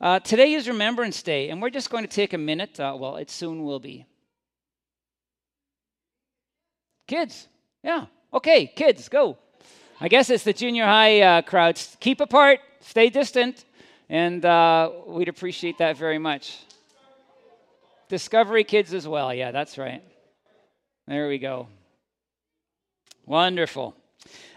Uh, 0.00 0.18
today 0.18 0.54
is 0.54 0.66
Remembrance 0.66 1.22
Day, 1.22 1.50
and 1.50 1.60
we're 1.60 1.68
just 1.68 1.90
going 1.90 2.04
to 2.04 2.08
take 2.08 2.32
a 2.32 2.38
minute. 2.38 2.80
Uh, 2.80 2.96
well, 2.98 3.16
it 3.16 3.30
soon 3.30 3.64
will 3.64 3.80
be. 3.80 4.06
Kids, 7.06 7.48
yeah. 7.84 8.06
Okay, 8.32 8.66
kids, 8.66 9.10
go. 9.10 9.36
I 10.00 10.08
guess 10.08 10.30
it's 10.30 10.44
the 10.44 10.54
junior 10.54 10.86
high 10.86 11.20
uh, 11.20 11.42
crowds. 11.42 11.98
Keep 12.00 12.22
apart, 12.22 12.60
stay 12.80 13.10
distant, 13.10 13.66
and 14.08 14.42
uh, 14.42 14.90
we'd 15.06 15.28
appreciate 15.28 15.76
that 15.78 15.98
very 15.98 16.18
much. 16.18 16.60
Discovery 18.08 18.64
kids 18.64 18.94
as 18.94 19.06
well. 19.06 19.34
Yeah, 19.34 19.50
that's 19.50 19.76
right. 19.76 20.02
There 21.06 21.28
we 21.28 21.36
go. 21.36 21.68
Wonderful. 23.26 23.94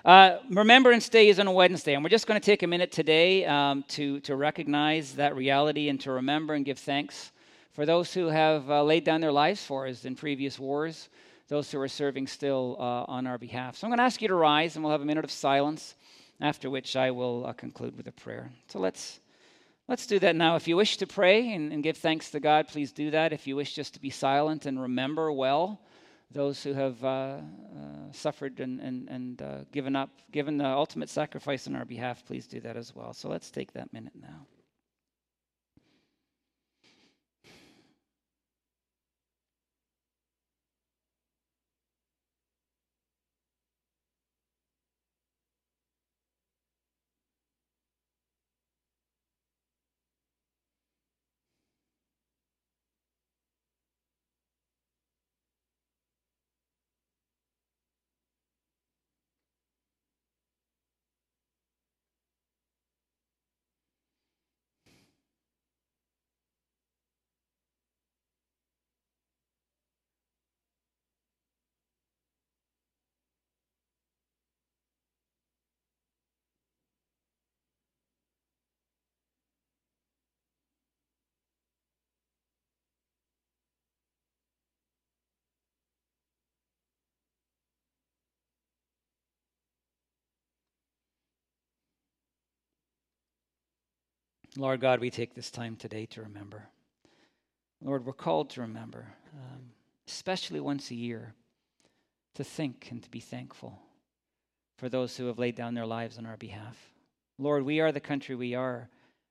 Uh, 0.05 0.37
Remembrance 0.49 1.07
Day 1.07 1.29
is 1.29 1.39
on 1.39 1.47
a 1.47 1.51
Wednesday, 1.51 1.93
and 1.93 2.03
we're 2.03 2.09
just 2.09 2.27
going 2.27 2.39
to 2.39 2.45
take 2.45 2.63
a 2.63 2.67
minute 2.67 2.91
today 2.91 3.45
um, 3.45 3.83
to, 3.89 4.19
to 4.21 4.35
recognize 4.35 5.13
that 5.13 5.35
reality 5.35 5.89
and 5.89 5.99
to 6.01 6.11
remember 6.11 6.53
and 6.53 6.65
give 6.65 6.77
thanks 6.77 7.31
for 7.71 7.85
those 7.85 8.13
who 8.13 8.27
have 8.27 8.69
uh, 8.69 8.83
laid 8.83 9.03
down 9.03 9.21
their 9.21 9.31
lives 9.31 9.63
for 9.63 9.87
us 9.87 10.05
in 10.05 10.15
previous 10.15 10.59
wars, 10.59 11.09
those 11.47 11.71
who 11.71 11.79
are 11.79 11.87
serving 11.87 12.27
still 12.27 12.75
uh, 12.79 13.05
on 13.07 13.25
our 13.25 13.37
behalf. 13.37 13.77
So 13.77 13.87
I'm 13.87 13.91
going 13.91 13.99
to 13.99 14.03
ask 14.03 14.21
you 14.21 14.27
to 14.27 14.35
rise, 14.35 14.75
and 14.75 14.83
we'll 14.83 14.91
have 14.91 15.01
a 15.01 15.05
minute 15.05 15.23
of 15.23 15.31
silence, 15.31 15.95
after 16.41 16.69
which 16.69 16.95
I 16.95 17.11
will 17.11 17.45
uh, 17.45 17.53
conclude 17.53 17.95
with 17.95 18.07
a 18.07 18.11
prayer. 18.11 18.51
So 18.67 18.79
let's. 18.79 19.19
Let's 19.85 20.07
do 20.07 20.17
that 20.19 20.37
now. 20.37 20.55
If 20.55 20.65
you 20.65 20.77
wish 20.77 20.95
to 20.95 21.05
pray 21.05 21.51
and, 21.51 21.73
and 21.73 21.83
give 21.83 21.97
thanks 21.97 22.31
to 22.31 22.39
God, 22.39 22.69
please 22.69 22.93
do 22.93 23.11
that. 23.11 23.33
If 23.33 23.45
you 23.45 23.57
wish 23.57 23.75
just 23.75 23.93
to 23.95 23.99
be 23.99 24.09
silent 24.09 24.65
and 24.65 24.81
remember 24.81 25.29
well, 25.29 25.81
those 26.33 26.63
who 26.63 26.73
have 26.73 27.03
uh, 27.03 27.07
uh, 27.07 27.41
suffered 28.11 28.59
and, 28.59 28.79
and, 28.79 29.07
and 29.09 29.41
uh, 29.41 29.57
given 29.71 29.95
up, 29.95 30.09
given 30.31 30.57
the 30.57 30.65
ultimate 30.65 31.09
sacrifice 31.09 31.67
on 31.67 31.75
our 31.75 31.85
behalf, 31.85 32.25
please 32.25 32.47
do 32.47 32.59
that 32.61 32.75
as 32.75 32.95
well. 32.95 33.13
So 33.13 33.29
let's 33.29 33.51
take 33.51 33.73
that 33.73 33.93
minute 33.93 34.13
now. 34.19 34.47
Lord 94.55 94.81
God, 94.81 94.99
we 94.99 95.09
take 95.09 95.33
this 95.33 95.49
time 95.49 95.75
today 95.75 96.05
to 96.07 96.21
remember. 96.21 96.69
Lord, 97.81 98.05
we're 98.05 98.13
called 98.13 98.51
to 98.51 98.61
remember, 98.61 99.07
um, 99.33 99.71
especially 100.07 100.59
once 100.59 100.91
a 100.91 100.95
year, 100.95 101.33
to 102.35 102.43
think 102.43 102.89
and 102.91 103.01
to 103.01 103.09
be 103.09 103.19
thankful 103.19 103.79
for 104.77 104.89
those 104.89 105.17
who 105.17 105.25
have 105.25 105.39
laid 105.39 105.55
down 105.55 105.73
their 105.73 105.87
lives 105.87 106.17
on 106.17 106.25
our 106.25 106.37
behalf. 106.37 106.77
Lord, 107.39 107.63
we 107.63 107.79
are 107.79 107.91
the 107.91 107.99
country 107.99 108.35
we 108.35 108.53
are 108.53 108.89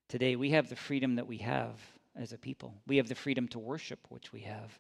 today. 0.09 0.35
We 0.35 0.51
have 0.51 0.69
the 0.69 0.77
freedom 0.77 1.15
that 1.15 1.27
we 1.27 1.39
have 1.39 1.79
as 2.17 2.33
a 2.33 2.39
people. 2.39 2.75
We 2.87 2.97
have 2.97 3.09
the 3.09 3.15
freedom 3.15 3.47
to 3.49 3.61
worship, 3.61 4.01
which 4.09 4.33
we 4.33 4.41
have, 4.41 4.79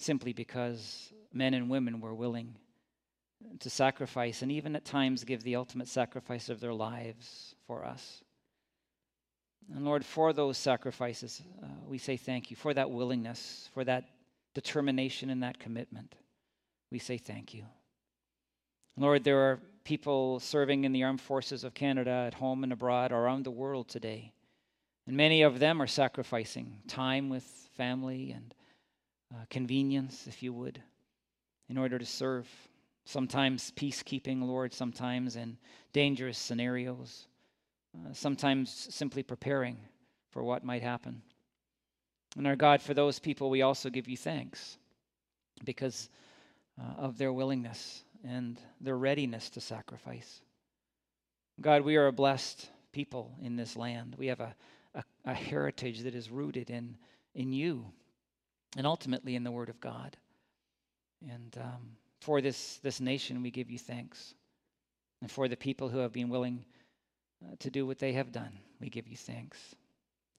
simply 0.00 0.32
because 0.32 1.12
men 1.32 1.54
and 1.54 1.70
women 1.70 2.00
were 2.00 2.14
willing 2.14 2.56
to 3.60 3.70
sacrifice 3.70 4.42
and 4.42 4.50
even 4.50 4.74
at 4.74 4.84
times 4.84 5.22
give 5.22 5.44
the 5.44 5.56
ultimate 5.56 5.88
sacrifice 5.88 6.48
of 6.48 6.58
their 6.58 6.74
lives 6.74 7.54
for 7.66 7.84
us. 7.84 8.22
And 9.74 9.84
Lord, 9.84 10.04
for 10.04 10.32
those 10.32 10.58
sacrifices, 10.58 11.42
uh, 11.62 11.66
we 11.86 11.98
say 11.98 12.16
thank 12.16 12.50
you. 12.50 12.56
For 12.56 12.72
that 12.74 12.90
willingness, 12.90 13.68
for 13.74 13.84
that 13.84 14.04
determination 14.54 15.30
and 15.30 15.42
that 15.42 15.58
commitment, 15.58 16.14
we 16.90 16.98
say 16.98 17.18
thank 17.18 17.52
you. 17.52 17.64
Lord, 18.96 19.24
there 19.24 19.40
are 19.40 19.60
people 19.84 20.40
serving 20.40 20.84
in 20.84 20.92
the 20.92 21.04
armed 21.04 21.20
forces 21.20 21.64
of 21.64 21.74
Canada 21.74 22.24
at 22.26 22.34
home 22.34 22.64
and 22.64 22.72
abroad 22.72 23.12
around 23.12 23.44
the 23.44 23.50
world 23.50 23.88
today. 23.88 24.32
And 25.06 25.16
many 25.16 25.42
of 25.42 25.58
them 25.58 25.80
are 25.80 25.86
sacrificing 25.86 26.78
time 26.88 27.28
with 27.28 27.44
family 27.76 28.32
and 28.32 28.54
uh, 29.32 29.44
convenience, 29.50 30.26
if 30.26 30.42
you 30.42 30.52
would, 30.52 30.82
in 31.68 31.78
order 31.78 31.98
to 31.98 32.06
serve. 32.06 32.48
Sometimes 33.04 33.72
peacekeeping, 33.76 34.42
Lord, 34.42 34.74
sometimes 34.74 35.36
in 35.36 35.58
dangerous 35.92 36.38
scenarios. 36.38 37.28
Uh, 38.04 38.12
sometimes 38.12 38.88
simply 38.90 39.22
preparing 39.22 39.78
for 40.30 40.42
what 40.42 40.64
might 40.64 40.82
happen. 40.82 41.22
And 42.36 42.46
our 42.46 42.56
God, 42.56 42.82
for 42.82 42.94
those 42.94 43.18
people, 43.18 43.48
we 43.48 43.62
also 43.62 43.88
give 43.88 44.08
you 44.08 44.16
thanks 44.16 44.76
because 45.64 46.10
uh, 46.78 47.00
of 47.00 47.16
their 47.16 47.32
willingness 47.32 48.04
and 48.24 48.58
their 48.80 48.98
readiness 48.98 49.48
to 49.50 49.60
sacrifice. 49.60 50.42
God, 51.60 51.82
we 51.82 51.96
are 51.96 52.08
a 52.08 52.12
blessed 52.12 52.68
people 52.92 53.34
in 53.42 53.56
this 53.56 53.76
land. 53.76 54.16
We 54.18 54.26
have 54.26 54.40
a, 54.40 54.54
a, 54.94 55.04
a 55.24 55.34
heritage 55.34 56.02
that 56.02 56.14
is 56.14 56.30
rooted 56.30 56.68
in, 56.68 56.96
in 57.34 57.52
you 57.52 57.86
and 58.76 58.86
ultimately 58.86 59.36
in 59.36 59.44
the 59.44 59.50
Word 59.50 59.70
of 59.70 59.80
God. 59.80 60.16
And 61.30 61.56
um, 61.58 61.96
for 62.20 62.42
this, 62.42 62.78
this 62.82 63.00
nation, 63.00 63.42
we 63.42 63.50
give 63.50 63.70
you 63.70 63.78
thanks. 63.78 64.34
And 65.22 65.30
for 65.30 65.48
the 65.48 65.56
people 65.56 65.88
who 65.88 65.98
have 65.98 66.12
been 66.12 66.28
willing 66.28 66.66
to 67.58 67.70
do 67.70 67.86
what 67.86 67.98
they 67.98 68.12
have 68.12 68.32
done. 68.32 68.58
We 68.80 68.88
give 68.88 69.08
you 69.08 69.16
thanks. 69.16 69.58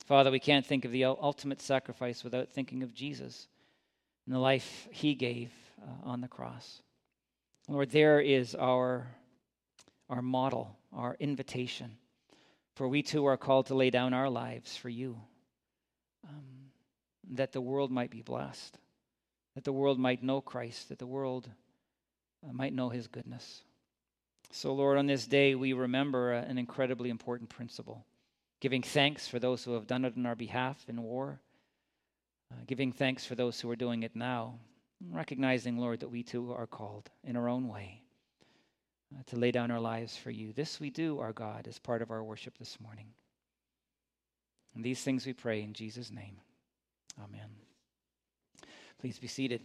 Father, 0.06 0.32
we 0.32 0.40
can't 0.40 0.66
think 0.66 0.86
of 0.86 0.92
the 0.92 1.06
ultimate 1.06 1.62
sacrifice 1.62 2.24
without 2.24 2.50
thinking 2.50 2.84
of 2.84 2.94
Jesus 2.94 3.48
and 4.26 4.36
the 4.36 4.40
life 4.40 4.88
he 4.92 5.16
gave 5.16 5.52
uh, 5.82 6.10
on 6.10 6.22
the 6.22 6.28
cross. 6.28 6.82
Lord, 7.68 7.92
there 7.92 8.20
is 8.22 8.56
our, 8.56 9.08
our 10.10 10.22
model, 10.22 10.78
our 10.94 11.18
invitation. 11.20 11.98
For 12.76 12.88
we 12.88 13.02
too 13.02 13.26
are 13.26 13.38
called 13.38 13.66
to 13.68 13.76
lay 13.76 13.90
down 13.90 14.14
our 14.14 14.30
lives 14.30 14.78
for 14.78 14.90
you, 14.90 15.20
um, 16.28 16.70
that 17.32 17.52
the 17.52 17.60
world 17.60 17.92
might 17.92 18.12
be 18.12 18.22
blessed, 18.22 18.78
that 19.56 19.64
the 19.64 19.74
world 19.74 20.00
might 20.00 20.22
know 20.22 20.42
Christ, 20.42 20.90
that 20.90 21.00
the 21.00 21.08
world 21.08 21.50
uh, 22.48 22.54
might 22.54 22.74
know 22.74 22.90
his 22.90 23.08
goodness. 23.08 23.64
So, 24.52 24.74
Lord, 24.74 24.98
on 24.98 25.08
this 25.08 25.28
day, 25.28 25.56
we 25.56 25.74
remember 25.74 26.32
an 26.32 26.58
incredibly 26.58 27.10
important 27.10 27.50
principle 27.50 28.06
giving 28.60 28.82
thanks 28.82 29.28
for 29.28 29.40
those 29.40 29.64
who 29.64 29.74
have 29.74 29.86
done 29.86 30.04
it 30.04 30.14
on 30.18 30.26
our 30.26 30.36
behalf 30.36 30.84
in 30.88 31.04
war, 31.04 31.40
uh, 32.52 32.56
giving 32.66 32.92
thanks 32.92 33.26
for 33.26 33.36
those 33.36 33.60
who 33.60 33.70
are 33.70 33.76
doing 33.76 34.04
it 34.04 34.16
now, 34.16 34.58
recognizing, 35.12 35.78
Lord, 35.78 36.00
that 36.00 36.10
we 36.10 36.24
too 36.24 36.52
are 36.54 36.66
called 36.66 37.10
in 37.24 37.36
our 37.36 37.48
own 37.48 37.68
way 37.68 38.02
uh, 39.14 39.22
to 39.28 39.36
lay 39.36 39.52
down 39.52 39.70
our 39.70 39.80
lives 39.80 40.18
for 40.18 40.32
you. 40.32 40.54
This 40.54 40.80
we 40.80 40.90
do, 40.90 41.20
our 41.20 41.34
God, 41.34 41.68
as 41.68 41.78
part 41.78 42.02
of 42.02 42.10
our 42.10 42.24
worship 42.24 42.58
this 42.58 42.80
morning. 42.80 43.08
And 44.76 44.84
these 44.84 45.02
things 45.02 45.26
we 45.26 45.34
pray 45.34 45.62
in 45.62 45.74
Jesus' 45.74 46.12
name. 46.12 46.38
Amen. 47.24 47.50
Please 49.00 49.20
be 49.20 49.28
seated. 49.28 49.62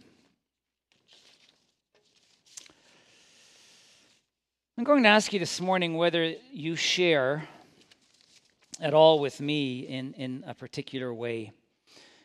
I'm 4.75 4.85
going 4.85 5.03
to 5.03 5.09
ask 5.09 5.31
you 5.31 5.37
this 5.37 5.61
morning 5.61 5.97
whether 5.97 6.33
you 6.51 6.75
share 6.75 7.47
at 8.79 8.95
all 8.95 9.19
with 9.19 9.39
me 9.39 9.81
in, 9.81 10.13
in 10.13 10.43
a 10.47 10.55
particular 10.55 11.13
way. 11.13 11.51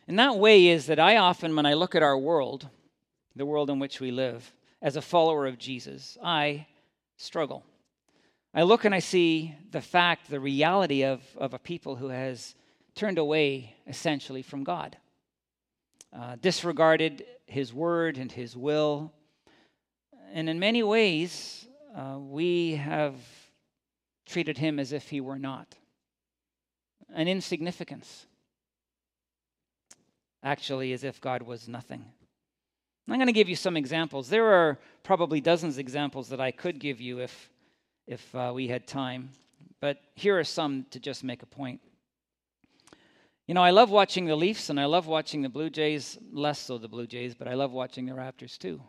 And 0.07 0.17
that 0.17 0.35
way 0.35 0.65
is 0.65 0.87
that 0.87 0.99
I 0.99 1.17
often, 1.17 1.55
when 1.55 1.67
I 1.67 1.75
look 1.75 1.93
at 1.93 2.01
our 2.01 2.17
world, 2.17 2.67
the 3.35 3.45
world 3.45 3.69
in 3.69 3.77
which 3.77 3.99
we 3.99 4.09
live, 4.09 4.51
as 4.81 4.95
a 4.95 5.01
follower 5.01 5.45
of 5.45 5.59
Jesus, 5.59 6.17
I 6.23 6.65
struggle. 7.17 7.63
I 8.51 8.63
look 8.63 8.83
and 8.83 8.95
I 8.95 8.99
see 8.99 9.55
the 9.69 9.79
fact, 9.79 10.27
the 10.27 10.39
reality 10.39 11.03
of, 11.03 11.21
of 11.37 11.53
a 11.53 11.59
people 11.59 11.97
who 11.97 12.07
has 12.07 12.55
turned 12.95 13.19
away 13.19 13.75
essentially 13.85 14.41
from 14.41 14.63
God, 14.63 14.97
uh, 16.11 16.35
disregarded 16.41 17.25
his 17.45 17.71
word 17.71 18.17
and 18.17 18.31
his 18.31 18.57
will, 18.57 19.13
and 20.33 20.49
in 20.49 20.57
many 20.57 20.81
ways, 20.81 21.67
uh, 21.95 22.17
we 22.19 22.75
have 22.75 23.15
treated 24.25 24.57
him 24.57 24.79
as 24.79 24.91
if 24.91 25.09
he 25.09 25.21
were 25.21 25.39
not. 25.39 25.75
an 27.13 27.27
insignificance. 27.27 28.27
Actually, 30.43 30.93
as 30.93 31.03
if 31.03 31.19
God 31.19 31.41
was 31.41 31.67
nothing. 31.67 32.05
I'm 33.09 33.15
going 33.15 33.25
to 33.25 33.33
give 33.33 33.49
you 33.49 33.55
some 33.55 33.75
examples. 33.75 34.29
There 34.29 34.45
are 34.45 34.77
probably 35.01 35.41
dozens 35.41 35.75
of 35.75 35.79
examples 35.79 36.29
that 36.29 36.39
I 36.39 36.51
could 36.51 36.79
give 36.79 37.01
you 37.01 37.19
if, 37.19 37.49
if 38.05 38.35
uh, 38.35 38.51
we 38.53 38.67
had 38.67 38.85
time, 38.85 39.31
but 39.81 39.97
here 40.13 40.37
are 40.37 40.43
some 40.43 40.85
to 40.91 40.99
just 40.99 41.23
make 41.23 41.41
a 41.41 41.47
point. 41.47 41.81
You 43.47 43.55
know, 43.55 43.63
I 43.63 43.71
love 43.71 43.89
watching 43.89 44.25
the 44.25 44.35
Leafs 44.35 44.69
and 44.69 44.79
I 44.79 44.85
love 44.85 45.07
watching 45.07 45.41
the 45.41 45.49
Blue 45.49 45.71
Jays, 45.71 46.19
less 46.31 46.59
so 46.59 46.77
the 46.77 46.87
Blue 46.87 47.07
Jays, 47.07 47.33
but 47.33 47.47
I 47.47 47.55
love 47.55 47.71
watching 47.71 48.05
the 48.05 48.13
Raptors 48.13 48.59
too. 48.59 48.79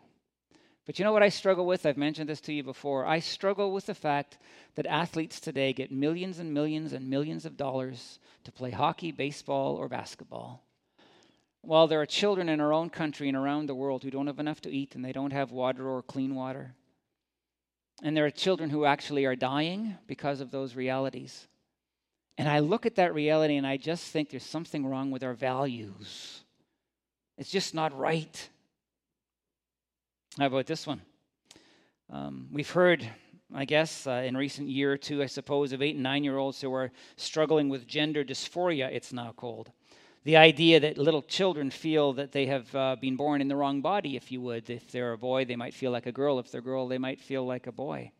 But 0.85 0.97
you 0.97 1.05
know 1.05 1.11
what 1.11 1.23
I 1.23 1.29
struggle 1.29 1.65
with? 1.65 1.85
I've 1.85 1.97
mentioned 1.97 2.27
this 2.27 2.41
to 2.41 2.53
you 2.53 2.63
before. 2.63 3.05
I 3.05 3.19
struggle 3.19 3.71
with 3.71 3.85
the 3.85 3.93
fact 3.93 4.37
that 4.75 4.87
athletes 4.87 5.39
today 5.39 5.73
get 5.73 5.91
millions 5.91 6.39
and 6.39 6.53
millions 6.53 6.91
and 6.93 7.09
millions 7.09 7.45
of 7.45 7.55
dollars 7.55 8.19
to 8.43 8.51
play 8.51 8.71
hockey, 8.71 9.11
baseball, 9.11 9.75
or 9.75 9.87
basketball. 9.87 10.63
While 11.61 11.87
there 11.87 12.01
are 12.01 12.07
children 12.07 12.49
in 12.49 12.59
our 12.59 12.73
own 12.73 12.89
country 12.89 13.27
and 13.27 13.37
around 13.37 13.67
the 13.67 13.75
world 13.75 14.03
who 14.03 14.09
don't 14.09 14.25
have 14.25 14.39
enough 14.39 14.61
to 14.61 14.71
eat 14.71 14.95
and 14.95 15.05
they 15.05 15.11
don't 15.11 15.33
have 15.33 15.51
water 15.51 15.87
or 15.87 16.01
clean 16.01 16.33
water. 16.33 16.73
And 18.01 18.17
there 18.17 18.25
are 18.25 18.31
children 18.31 18.71
who 18.71 18.85
actually 18.85 19.25
are 19.25 19.35
dying 19.35 19.97
because 20.07 20.41
of 20.41 20.49
those 20.49 20.75
realities. 20.75 21.47
And 22.39 22.49
I 22.49 22.59
look 22.59 22.87
at 22.87 22.95
that 22.95 23.13
reality 23.13 23.57
and 23.57 23.67
I 23.67 23.77
just 23.77 24.05
think 24.05 24.31
there's 24.31 24.43
something 24.43 24.87
wrong 24.87 25.11
with 25.11 25.23
our 25.23 25.35
values. 25.35 26.43
It's 27.37 27.51
just 27.51 27.75
not 27.75 27.95
right. 27.95 28.49
How 30.39 30.45
about 30.45 30.65
this 30.65 30.87
one? 30.87 31.01
Um, 32.09 32.47
we've 32.53 32.69
heard, 32.69 33.05
I 33.53 33.65
guess, 33.65 34.07
uh, 34.07 34.23
in 34.25 34.37
recent 34.37 34.69
year 34.69 34.93
or 34.93 34.97
two, 34.97 35.21
I 35.21 35.25
suppose, 35.25 35.73
of 35.73 35.81
eight 35.81 35.95
and 35.95 36.03
nine 36.03 36.23
year 36.23 36.37
olds 36.37 36.61
who 36.61 36.73
are 36.73 36.89
struggling 37.17 37.67
with 37.67 37.85
gender 37.85 38.23
dysphoria, 38.23 38.89
it's 38.89 39.11
now 39.11 39.33
called. 39.33 39.71
The 40.23 40.37
idea 40.37 40.79
that 40.79 40.97
little 40.97 41.21
children 41.21 41.69
feel 41.69 42.13
that 42.13 42.31
they 42.31 42.45
have 42.45 42.73
uh, 42.73 42.95
been 42.95 43.17
born 43.17 43.41
in 43.41 43.49
the 43.49 43.57
wrong 43.57 43.81
body, 43.81 44.15
if 44.15 44.31
you 44.31 44.39
would. 44.39 44.69
If 44.69 44.89
they're 44.89 45.11
a 45.11 45.17
boy, 45.17 45.43
they 45.43 45.57
might 45.57 45.73
feel 45.73 45.91
like 45.91 46.05
a 46.05 46.13
girl. 46.13 46.39
If 46.39 46.49
they're 46.49 46.61
a 46.61 46.63
girl, 46.63 46.87
they 46.87 46.97
might 46.97 47.19
feel 47.19 47.45
like 47.45 47.67
a 47.67 47.73
boy. 47.73 48.11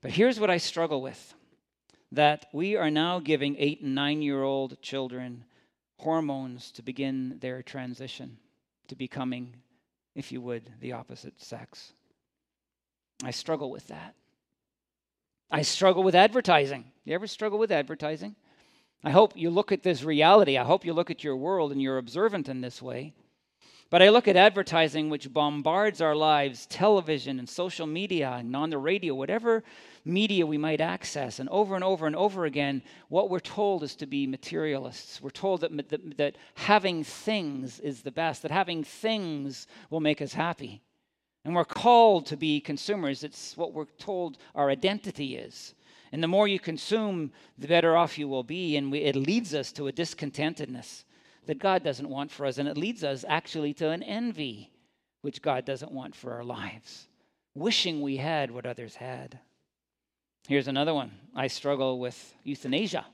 But 0.00 0.12
here's 0.12 0.40
what 0.40 0.48
I 0.48 0.56
struggle 0.56 1.02
with 1.02 1.34
that 2.10 2.46
we 2.54 2.74
are 2.74 2.90
now 2.90 3.20
giving 3.20 3.54
eight 3.58 3.82
and 3.82 3.94
nine 3.94 4.22
year 4.22 4.42
old 4.42 4.80
children 4.80 5.44
hormones 5.98 6.70
to 6.72 6.82
begin 6.82 7.38
their 7.40 7.62
transition 7.62 8.38
to 8.86 8.96
becoming 8.96 9.56
if 10.18 10.32
you 10.32 10.40
would, 10.40 10.68
the 10.80 10.92
opposite 10.92 11.40
sex. 11.40 11.92
I 13.22 13.30
struggle 13.30 13.70
with 13.70 13.86
that. 13.86 14.16
I 15.48 15.62
struggle 15.62 16.02
with 16.02 16.16
advertising. 16.16 16.86
You 17.04 17.14
ever 17.14 17.28
struggle 17.28 17.58
with 17.58 17.70
advertising? 17.70 18.34
I 19.04 19.12
hope 19.12 19.34
you 19.36 19.48
look 19.48 19.70
at 19.70 19.84
this 19.84 20.02
reality. 20.02 20.58
I 20.58 20.64
hope 20.64 20.84
you 20.84 20.92
look 20.92 21.12
at 21.12 21.22
your 21.22 21.36
world 21.36 21.70
and 21.70 21.80
you're 21.80 21.98
observant 21.98 22.48
in 22.48 22.60
this 22.60 22.82
way. 22.82 23.14
But 23.90 24.02
I 24.02 24.10
look 24.10 24.28
at 24.28 24.36
advertising 24.36 25.08
which 25.08 25.32
bombards 25.32 26.02
our 26.02 26.14
lives, 26.14 26.66
television 26.66 27.38
and 27.38 27.48
social 27.48 27.86
media 27.86 28.32
and 28.32 28.54
on 28.54 28.68
the 28.68 28.76
radio, 28.76 29.14
whatever 29.14 29.64
media 30.04 30.44
we 30.44 30.58
might 30.58 30.82
access. 30.82 31.38
And 31.38 31.48
over 31.48 31.74
and 31.74 31.82
over 31.82 32.06
and 32.06 32.14
over 32.14 32.44
again, 32.44 32.82
what 33.08 33.30
we're 33.30 33.40
told 33.40 33.82
is 33.82 33.94
to 33.96 34.06
be 34.06 34.26
materialists. 34.26 35.22
We're 35.22 35.30
told 35.30 35.62
that, 35.62 35.88
that, 35.88 36.18
that 36.18 36.36
having 36.54 37.02
things 37.02 37.80
is 37.80 38.02
the 38.02 38.10
best, 38.10 38.42
that 38.42 38.50
having 38.50 38.84
things 38.84 39.66
will 39.88 40.00
make 40.00 40.20
us 40.20 40.34
happy. 40.34 40.82
And 41.46 41.54
we're 41.54 41.64
called 41.64 42.26
to 42.26 42.36
be 42.36 42.60
consumers. 42.60 43.24
It's 43.24 43.56
what 43.56 43.72
we're 43.72 43.86
told 43.98 44.36
our 44.54 44.68
identity 44.68 45.36
is. 45.36 45.74
And 46.12 46.22
the 46.22 46.28
more 46.28 46.46
you 46.46 46.58
consume, 46.58 47.32
the 47.56 47.68
better 47.68 47.96
off 47.96 48.18
you 48.18 48.28
will 48.28 48.42
be. 48.42 48.76
And 48.76 48.92
we, 48.92 48.98
it 48.98 49.16
leads 49.16 49.54
us 49.54 49.72
to 49.72 49.88
a 49.88 49.92
discontentedness 49.92 51.04
that 51.48 51.58
God 51.58 51.82
doesn't 51.82 52.10
want 52.10 52.30
for 52.30 52.44
us. 52.44 52.58
And 52.58 52.68
it 52.68 52.76
leads 52.76 53.02
us 53.02 53.24
actually 53.26 53.72
to 53.74 53.88
an 53.88 54.02
envy, 54.02 54.70
which 55.22 55.40
God 55.40 55.64
doesn't 55.64 55.90
want 55.90 56.14
for 56.14 56.34
our 56.34 56.44
lives, 56.44 57.08
wishing 57.54 58.02
we 58.02 58.18
had 58.18 58.50
what 58.50 58.66
others 58.66 58.94
had. 58.94 59.38
Here's 60.46 60.68
another 60.68 60.92
one. 60.92 61.10
I 61.34 61.46
struggle 61.46 61.98
with 61.98 62.34
euthanasia. 62.44 63.06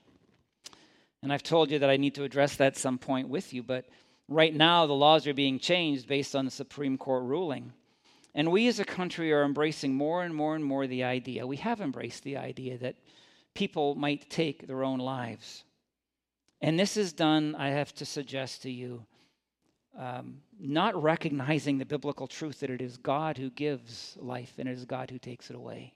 And 1.22 1.32
I've 1.32 1.44
told 1.44 1.70
you 1.70 1.78
that 1.78 1.88
I 1.88 1.96
need 1.96 2.16
to 2.16 2.24
address 2.24 2.56
that 2.56 2.76
some 2.76 2.98
point 2.98 3.28
with 3.28 3.54
you, 3.54 3.62
but 3.62 3.86
right 4.28 4.54
now 4.54 4.86
the 4.86 4.92
laws 4.94 5.28
are 5.28 5.34
being 5.34 5.60
changed 5.60 6.08
based 6.08 6.34
on 6.34 6.44
the 6.44 6.50
Supreme 6.50 6.98
Court 6.98 7.22
ruling. 7.22 7.72
And 8.34 8.50
we 8.50 8.66
as 8.66 8.80
a 8.80 8.84
country 8.84 9.32
are 9.32 9.44
embracing 9.44 9.94
more 9.94 10.24
and 10.24 10.34
more 10.34 10.56
and 10.56 10.64
more 10.64 10.88
the 10.88 11.04
idea, 11.04 11.46
we 11.46 11.58
have 11.58 11.80
embraced 11.80 12.24
the 12.24 12.36
idea 12.36 12.78
that 12.78 12.96
people 13.54 13.94
might 13.94 14.28
take 14.28 14.66
their 14.66 14.82
own 14.82 14.98
lives. 14.98 15.62
And 16.64 16.78
this 16.78 16.96
is 16.96 17.12
done, 17.12 17.54
I 17.56 17.68
have 17.68 17.94
to 17.96 18.04
suggest 18.04 18.62
to 18.62 18.70
you, 18.70 19.04
um, 19.98 20.38
not 20.58 21.00
recognizing 21.00 21.78
the 21.78 21.84
biblical 21.84 22.26
truth 22.26 22.60
that 22.60 22.70
it 22.70 22.80
is 22.80 22.96
God 22.96 23.38
who 23.38 23.50
gives 23.50 24.16
life 24.20 24.54
and 24.58 24.68
it 24.68 24.72
is 24.72 24.84
God 24.84 25.10
who 25.10 25.18
takes 25.18 25.50
it 25.50 25.56
away 25.56 25.94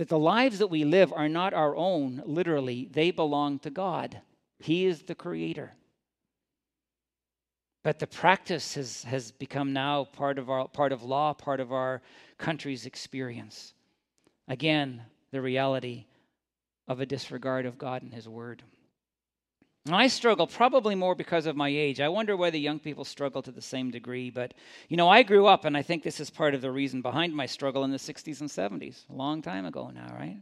that 0.00 0.08
the 0.08 0.18
lives 0.18 0.60
that 0.60 0.68
we 0.68 0.82
live 0.82 1.12
are 1.12 1.28
not 1.28 1.52
our 1.52 1.76
own, 1.76 2.22
literally, 2.24 2.88
they 2.90 3.10
belong 3.10 3.58
to 3.58 3.68
God. 3.68 4.22
He 4.58 4.86
is 4.86 5.02
the 5.02 5.14
creator. 5.14 5.74
But 7.82 7.98
the 7.98 8.06
practice 8.06 8.76
has, 8.76 9.02
has 9.04 9.30
become 9.30 9.74
now 9.74 10.04
part 10.04 10.38
of, 10.38 10.48
our, 10.48 10.68
part 10.68 10.92
of 10.92 11.02
law, 11.02 11.34
part 11.34 11.60
of 11.60 11.70
our 11.70 12.00
country's 12.38 12.86
experience. 12.86 13.74
Again, 14.48 15.02
the 15.32 15.42
reality 15.42 16.06
of 16.88 17.00
a 17.00 17.06
disregard 17.06 17.66
of 17.66 17.76
God 17.76 18.00
and 18.00 18.14
His 18.14 18.26
Word. 18.26 18.62
I 19.88 20.08
struggle 20.08 20.46
probably 20.46 20.94
more 20.94 21.14
because 21.14 21.46
of 21.46 21.56
my 21.56 21.68
age. 21.68 22.00
I 22.00 22.08
wonder 22.08 22.36
whether 22.36 22.58
young 22.58 22.78
people 22.78 23.04
struggle 23.04 23.40
to 23.42 23.50
the 23.50 23.62
same 23.62 23.90
degree. 23.90 24.28
But, 24.28 24.52
you 24.88 24.96
know, 24.96 25.08
I 25.08 25.22
grew 25.22 25.46
up, 25.46 25.64
and 25.64 25.74
I 25.74 25.80
think 25.80 26.02
this 26.02 26.20
is 26.20 26.28
part 26.28 26.54
of 26.54 26.60
the 26.60 26.70
reason 26.70 27.00
behind 27.00 27.34
my 27.34 27.46
struggle 27.46 27.84
in 27.84 27.90
the 27.90 27.96
60s 27.96 28.40
and 28.40 28.50
70s, 28.50 29.08
a 29.08 29.14
long 29.14 29.40
time 29.40 29.64
ago 29.64 29.90
now, 29.94 30.14
right? 30.18 30.36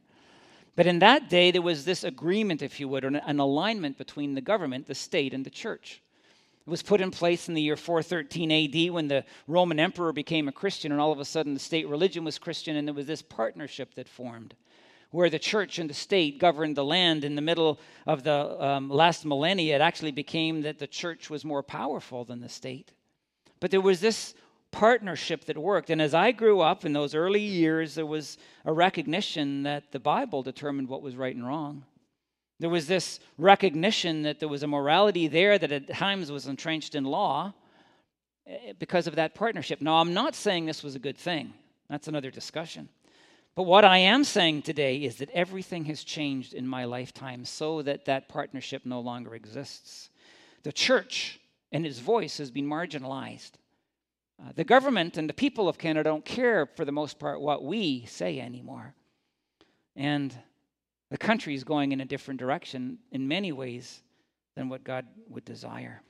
But 0.75 0.87
in 0.87 0.99
that 1.01 1.29
day, 1.29 1.53
there 1.53 1.63
was 1.63 1.85
this 1.85 2.03
agreement, 2.03 2.63
if 2.63 2.81
you 2.81 2.89
would, 2.89 3.05
or 3.05 3.09
an 3.09 3.39
alignment 3.39 3.97
between 3.97 4.35
the 4.35 4.41
government, 4.41 4.87
the 4.87 4.95
state, 4.95 5.33
and 5.33 5.45
the 5.45 5.51
church. 5.51 6.03
It 6.67 6.71
was 6.71 6.83
put 6.83 7.01
in 7.01 7.13
place 7.13 7.49
in 7.49 7.55
the 7.55 7.63
year 7.63 7.77
413 7.77 8.53
AD 8.53 8.93
when 8.93 9.09
the 9.09 9.25
Roman 9.47 9.79
emperor 9.81 10.13
became 10.13 10.49
a 10.49 10.53
Christian, 10.53 10.91
and 10.91 11.01
all 11.01 11.13
of 11.13 11.21
a 11.21 11.25
sudden 11.25 11.55
the 11.55 11.61
state 11.61 11.89
religion 11.89 12.25
was 12.25 12.39
Christian, 12.39 12.77
and 12.77 12.89
there 12.89 12.95
was 12.95 13.07
this 13.07 13.23
partnership 13.23 13.95
that 13.95 14.09
formed 14.09 14.55
where 15.11 15.31
the 15.31 15.39
church 15.39 15.79
and 15.79 15.89
the 15.89 15.95
state 15.95 16.39
governed 16.39 16.77
the 16.77 16.85
land 16.85 17.25
in 17.25 17.35
the 17.35 17.43
middle 17.43 17.79
of 18.07 18.23
the 18.23 18.63
um, 18.65 18.91
last 18.91 19.25
millennia, 19.25 19.77
it 19.77 19.81
actually 19.81 20.13
became 20.13 20.63
that 20.63 20.79
the 20.79 20.87
church 20.87 21.31
was 21.31 21.45
more 21.45 21.63
powerful 21.63 22.25
than 22.25 22.41
the 22.41 22.49
state. 22.49 22.93
But 23.61 23.71
there 23.71 23.81
was 23.81 24.01
this 24.01 24.35
partnership 24.71 25.47
that 25.47 25.57
worked. 25.57 25.91
And 25.91 26.03
as 26.03 26.15
I 26.15 26.33
grew 26.33 26.61
up 26.61 26.85
in 26.85 26.93
those 26.93 27.15
early 27.15 27.41
years, 27.41 27.95
there 27.95 28.07
was 28.07 28.37
a 28.65 28.73
recognition 28.73 29.63
that 29.63 29.93
the 29.93 29.99
Bible 29.99 30.43
determined 30.43 30.89
what 30.89 31.03
was 31.03 31.17
right 31.17 31.35
and 31.35 31.47
wrong. 31.47 31.85
There 32.61 32.71
was 32.71 32.87
this 32.87 33.21
recognition 33.39 34.23
that 34.23 34.41
there 34.41 34.49
was 34.49 34.63
a 34.63 34.67
morality 34.67 35.29
there 35.29 35.59
that 35.59 35.73
at 35.73 35.89
times 35.95 36.31
was 36.31 36.47
entrenched 36.47 36.95
in 36.95 37.05
law 37.05 37.55
eh, 38.47 38.73
because 38.79 39.07
of 39.07 39.15
that 39.15 39.35
partnership. 39.35 39.81
Now, 39.81 39.97
I'm 39.97 40.13
not 40.13 40.35
saying 40.35 40.67
this 40.67 40.83
was 40.83 40.97
a 40.97 40.99
good 40.99 41.17
thing, 41.17 41.55
that's 41.89 42.09
another 42.09 42.31
discussion. 42.31 42.89
But 43.59 43.67
what 43.67 43.85
I 43.85 43.99
am 43.99 44.23
saying 44.23 44.63
today 44.63 44.99
is 44.99 45.17
that 45.17 45.31
everything 45.31 45.87
has 45.87 46.05
changed 46.05 46.55
in 46.55 46.65
my 46.65 46.85
lifetime 46.85 47.45
so 47.45 47.83
that 47.83 48.05
that 48.05 48.29
partnership 48.29 48.87
no 48.87 49.01
longer 49.01 49.35
exists. 49.35 50.11
The 50.63 50.71
church 50.71 51.41
and 51.73 51.85
its 51.85 51.99
voice 51.99 52.39
has 52.39 52.53
been 52.53 52.69
marginalized. 52.69 53.51
Uh, 54.41 54.53
the 54.55 54.63
government 54.63 55.17
and 55.17 55.29
the 55.29 55.35
people 55.35 55.69
of 55.69 55.77
Canada 55.77 56.09
don't 56.09 56.25
care, 56.25 56.67
for 56.67 56.85
the 56.85 56.93
most 56.93 57.19
part, 57.19 57.41
what 57.41 57.65
we 57.65 58.05
say 58.07 58.39
anymore. 58.39 58.95
And 59.97 60.33
the 61.11 61.19
country 61.19 61.57
is 61.57 61.65
going 61.65 61.91
in 61.91 62.01
a 62.01 62.05
different 62.05 62.39
direction 62.39 62.99
in 63.11 63.27
many 63.27 63.51
ways 63.51 64.05
than 64.55 64.69
what 64.69 64.85
God 64.85 65.05
would 65.31 65.45
desire. 65.45 66.01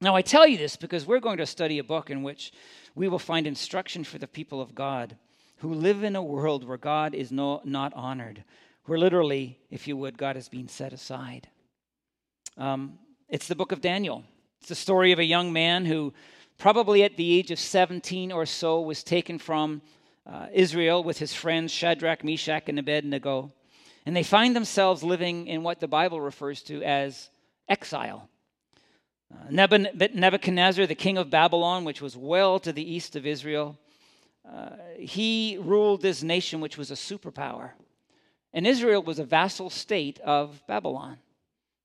Now, 0.00 0.14
I 0.14 0.22
tell 0.22 0.46
you 0.46 0.56
this 0.56 0.76
because 0.76 1.04
we're 1.04 1.18
going 1.18 1.38
to 1.38 1.46
study 1.46 1.80
a 1.80 1.84
book 1.84 2.10
in 2.10 2.22
which 2.22 2.52
we 2.94 3.08
will 3.08 3.18
find 3.18 3.48
instruction 3.48 4.04
for 4.04 4.18
the 4.18 4.28
people 4.28 4.60
of 4.60 4.76
God 4.76 5.16
who 5.60 5.74
live 5.74 6.02
in 6.02 6.16
a 6.16 6.22
world 6.22 6.66
where 6.66 6.78
God 6.78 7.14
is 7.14 7.30
no, 7.30 7.60
not 7.64 7.92
honored, 7.94 8.44
where 8.86 8.98
literally, 8.98 9.58
if 9.70 9.86
you 9.86 9.96
would, 9.96 10.16
God 10.16 10.36
has 10.36 10.48
been 10.48 10.68
set 10.68 10.92
aside. 10.92 11.48
Um, 12.56 12.98
it's 13.28 13.46
the 13.46 13.54
book 13.54 13.70
of 13.70 13.82
Daniel. 13.82 14.24
It's 14.60 14.70
the 14.70 14.74
story 14.74 15.12
of 15.12 15.18
a 15.18 15.24
young 15.24 15.52
man 15.52 15.84
who, 15.84 16.14
probably 16.56 17.04
at 17.04 17.16
the 17.16 17.38
age 17.38 17.50
of 17.50 17.58
17 17.58 18.32
or 18.32 18.46
so, 18.46 18.80
was 18.80 19.04
taken 19.04 19.38
from 19.38 19.82
uh, 20.26 20.46
Israel 20.52 21.04
with 21.04 21.18
his 21.18 21.34
friends 21.34 21.72
Shadrach, 21.72 22.24
Meshach, 22.24 22.68
and 22.68 22.78
Abednego. 22.78 23.52
And 24.06 24.16
they 24.16 24.22
find 24.22 24.56
themselves 24.56 25.02
living 25.02 25.46
in 25.46 25.62
what 25.62 25.80
the 25.80 25.88
Bible 25.88 26.22
refers 26.22 26.62
to 26.64 26.82
as 26.82 27.28
exile. 27.68 28.30
Uh, 29.30 29.50
Nebuchadnezzar, 29.50 30.86
the 30.86 30.94
king 30.94 31.18
of 31.18 31.28
Babylon, 31.28 31.84
which 31.84 32.00
was 32.00 32.16
well 32.16 32.58
to 32.60 32.72
the 32.72 32.94
east 32.94 33.14
of 33.14 33.26
Israel, 33.26 33.78
uh, 34.52 34.70
he 34.98 35.58
ruled 35.60 36.02
this 36.02 36.22
nation, 36.22 36.60
which 36.60 36.76
was 36.76 36.90
a 36.90 36.94
superpower. 36.94 37.70
And 38.52 38.66
Israel 38.66 39.02
was 39.02 39.18
a 39.18 39.24
vassal 39.24 39.70
state 39.70 40.18
of 40.20 40.62
Babylon. 40.66 41.18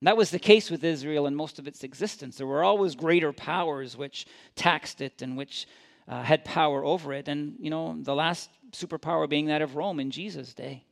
And 0.02 0.08
that 0.08 0.18
was 0.18 0.32
the 0.32 0.40
case 0.40 0.72
with 0.72 0.84
Israel 0.84 1.28
in 1.28 1.36
most 1.36 1.60
of 1.60 1.68
its 1.68 1.84
existence. 1.84 2.38
There 2.38 2.48
were 2.48 2.64
always 2.64 2.96
greater 2.96 3.32
powers 3.32 3.96
which 3.96 4.26
taxed 4.56 5.02
it 5.02 5.22
and 5.22 5.38
which 5.38 5.68
uh, 6.08 6.24
had 6.24 6.44
power 6.44 6.84
over 6.84 7.14
it. 7.14 7.28
And, 7.28 7.56
you 7.60 7.70
know, 7.70 7.96
the 8.02 8.16
last 8.16 8.50
superpower 8.72 9.30
being 9.30 9.46
that 9.48 9.62
of 9.62 9.76
Rome 9.76 10.00
in 10.00 10.12
Jesus' 10.12 10.54
day. 10.54 10.84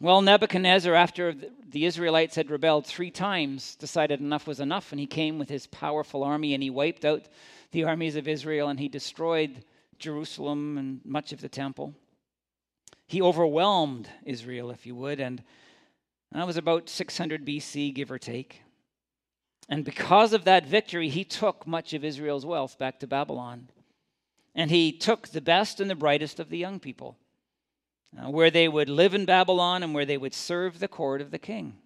Well, 0.00 0.22
Nebuchadnezzar, 0.22 0.94
after 0.94 1.34
the 1.68 1.84
Israelites 1.84 2.36
had 2.36 2.50
rebelled 2.50 2.86
three 2.86 3.10
times, 3.10 3.74
decided 3.74 4.20
enough 4.20 4.46
was 4.46 4.60
enough, 4.60 4.92
and 4.92 5.00
he 5.00 5.08
came 5.08 5.40
with 5.40 5.48
his 5.48 5.66
powerful 5.66 6.22
army 6.22 6.54
and 6.54 6.62
he 6.62 6.70
wiped 6.70 7.04
out 7.04 7.26
the 7.72 7.82
armies 7.82 8.14
of 8.14 8.28
Israel 8.28 8.68
and 8.68 8.78
he 8.78 8.88
destroyed 8.88 9.64
Jerusalem 9.98 10.78
and 10.78 11.00
much 11.04 11.32
of 11.32 11.40
the 11.40 11.48
temple. 11.48 11.94
He 13.06 13.22
overwhelmed 13.22 14.08
Israel, 14.24 14.70
if 14.70 14.86
you 14.86 14.94
would, 14.94 15.20
and 15.20 15.42
that 16.32 16.46
was 16.46 16.56
about 16.56 16.88
600 16.88 17.44
BC, 17.46 17.94
give 17.94 18.10
or 18.10 18.18
take. 18.18 18.62
And 19.68 19.84
because 19.84 20.32
of 20.32 20.44
that 20.44 20.66
victory, 20.66 21.08
he 21.08 21.24
took 21.24 21.66
much 21.66 21.92
of 21.94 22.04
Israel's 22.04 22.46
wealth 22.46 22.78
back 22.78 23.00
to 23.00 23.06
Babylon. 23.06 23.68
And 24.54 24.70
he 24.70 24.92
took 24.92 25.28
the 25.28 25.40
best 25.40 25.80
and 25.80 25.90
the 25.90 25.94
brightest 25.94 26.40
of 26.40 26.48
the 26.48 26.58
young 26.58 26.80
people, 26.80 27.16
uh, 28.18 28.30
where 28.30 28.50
they 28.50 28.68
would 28.68 28.88
live 28.88 29.14
in 29.14 29.24
Babylon 29.24 29.82
and 29.82 29.94
where 29.94 30.06
they 30.06 30.18
would 30.18 30.34
serve 30.34 30.78
the 30.78 30.88
court 30.88 31.20
of 31.20 31.30
the 31.30 31.38
king, 31.38 31.76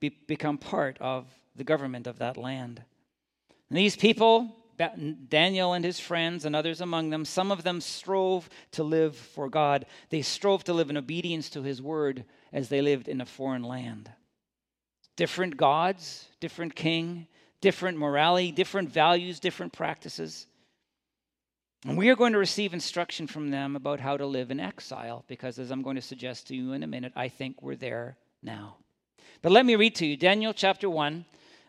be, 0.00 0.08
become 0.08 0.58
part 0.58 0.96
of 1.00 1.26
the 1.54 1.64
government 1.64 2.06
of 2.06 2.18
that 2.18 2.36
land. 2.36 2.82
And 3.68 3.78
these 3.78 3.96
people, 3.96 4.56
Daniel 5.28 5.72
and 5.72 5.84
his 5.84 6.00
friends 6.00 6.44
and 6.44 6.56
others 6.56 6.80
among 6.80 7.10
them, 7.10 7.24
some 7.24 7.50
of 7.50 7.62
them 7.62 7.80
strove 7.80 8.48
to 8.72 8.84
live 8.84 9.16
for 9.16 9.48
God. 9.48 9.86
They 10.10 10.22
strove 10.22 10.64
to 10.64 10.74
live 10.74 10.90
in 10.90 10.96
obedience 10.96 11.50
to 11.50 11.62
his 11.62 11.82
word 11.82 12.24
as 12.52 12.68
they 12.68 12.80
lived 12.80 13.08
in 13.08 13.20
a 13.20 13.26
foreign 13.26 13.62
land. 13.62 14.10
Different 15.16 15.56
gods, 15.56 16.28
different 16.40 16.74
king, 16.74 17.26
different 17.60 17.98
morality, 17.98 18.52
different 18.52 18.90
values, 18.90 19.40
different 19.40 19.72
practices. 19.72 20.46
And 21.86 21.96
we 21.96 22.08
are 22.08 22.16
going 22.16 22.32
to 22.32 22.38
receive 22.38 22.74
instruction 22.74 23.26
from 23.26 23.50
them 23.50 23.76
about 23.76 24.00
how 24.00 24.16
to 24.16 24.26
live 24.26 24.50
in 24.50 24.60
exile, 24.60 25.24
because 25.28 25.58
as 25.58 25.70
I'm 25.70 25.82
going 25.82 25.96
to 25.96 26.02
suggest 26.02 26.48
to 26.48 26.56
you 26.56 26.72
in 26.72 26.82
a 26.82 26.86
minute, 26.86 27.12
I 27.16 27.28
think 27.28 27.62
we're 27.62 27.76
there 27.76 28.16
now. 28.42 28.76
But 29.40 29.52
let 29.52 29.64
me 29.64 29.76
read 29.76 29.94
to 29.96 30.06
you 30.06 30.16
Daniel 30.16 30.52
chapter 30.52 30.90
1, 30.90 31.24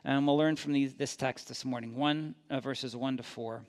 and 0.07 0.25
we'll 0.25 0.37
learn 0.37 0.55
from 0.55 0.71
these, 0.71 0.93
this 0.95 1.17
text 1.17 1.49
this 1.49 1.65
morning 1.65 1.95
1 1.95 2.35
uh, 2.49 2.59
verses 2.61 2.95
1 2.95 3.17
to 3.17 3.23
4. 3.23 3.65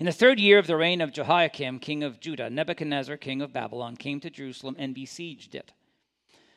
In 0.00 0.06
the 0.06 0.12
third 0.12 0.40
year 0.40 0.58
of 0.58 0.66
the 0.66 0.76
reign 0.76 1.00
of 1.00 1.12
Jehoiakim, 1.12 1.78
king 1.78 2.02
of 2.02 2.18
Judah, 2.18 2.50
Nebuchadnezzar, 2.50 3.16
king 3.16 3.40
of 3.40 3.52
Babylon, 3.52 3.96
came 3.96 4.18
to 4.20 4.30
Jerusalem 4.30 4.74
and 4.78 4.94
besieged 4.94 5.54
it. 5.54 5.72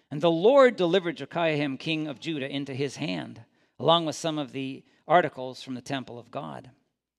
And 0.10 0.20
the 0.20 0.32
Lord 0.32 0.76
delivered 0.76 1.18
Jehoiakim, 1.18 1.78
king 1.78 2.08
of 2.08 2.20
Judah, 2.20 2.50
into 2.50 2.74
his 2.74 2.96
hand, 2.96 3.42
along 3.80 4.08
with 4.08 4.16
some 4.16 4.40
of 4.40 4.52
the 4.52 4.84
articles 5.08 5.62
from 5.62 5.76
the 5.76 5.82
temple 5.82 6.18
of 6.18 6.32
God. 6.32 6.72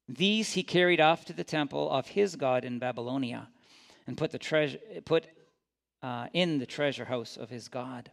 These 0.09 0.55
he 0.55 0.65
carried 0.65 1.01
off 1.01 1.25
to 1.27 1.33
the 1.33 1.45
temple 1.45 1.91
of 1.91 2.09
his 2.09 2.35
God 2.35 2.65
in 2.65 2.81
Babylonia, 2.81 3.49
and 4.09 4.19
put 4.19 4.33
the 4.33 4.39
treasure 4.39 4.79
put 5.05 5.29
uh, 6.03 6.27
in 6.33 6.59
the 6.59 6.67
treasure 6.67 7.05
house 7.05 7.37
of 7.37 7.51
his 7.51 7.69
God. 7.69 8.11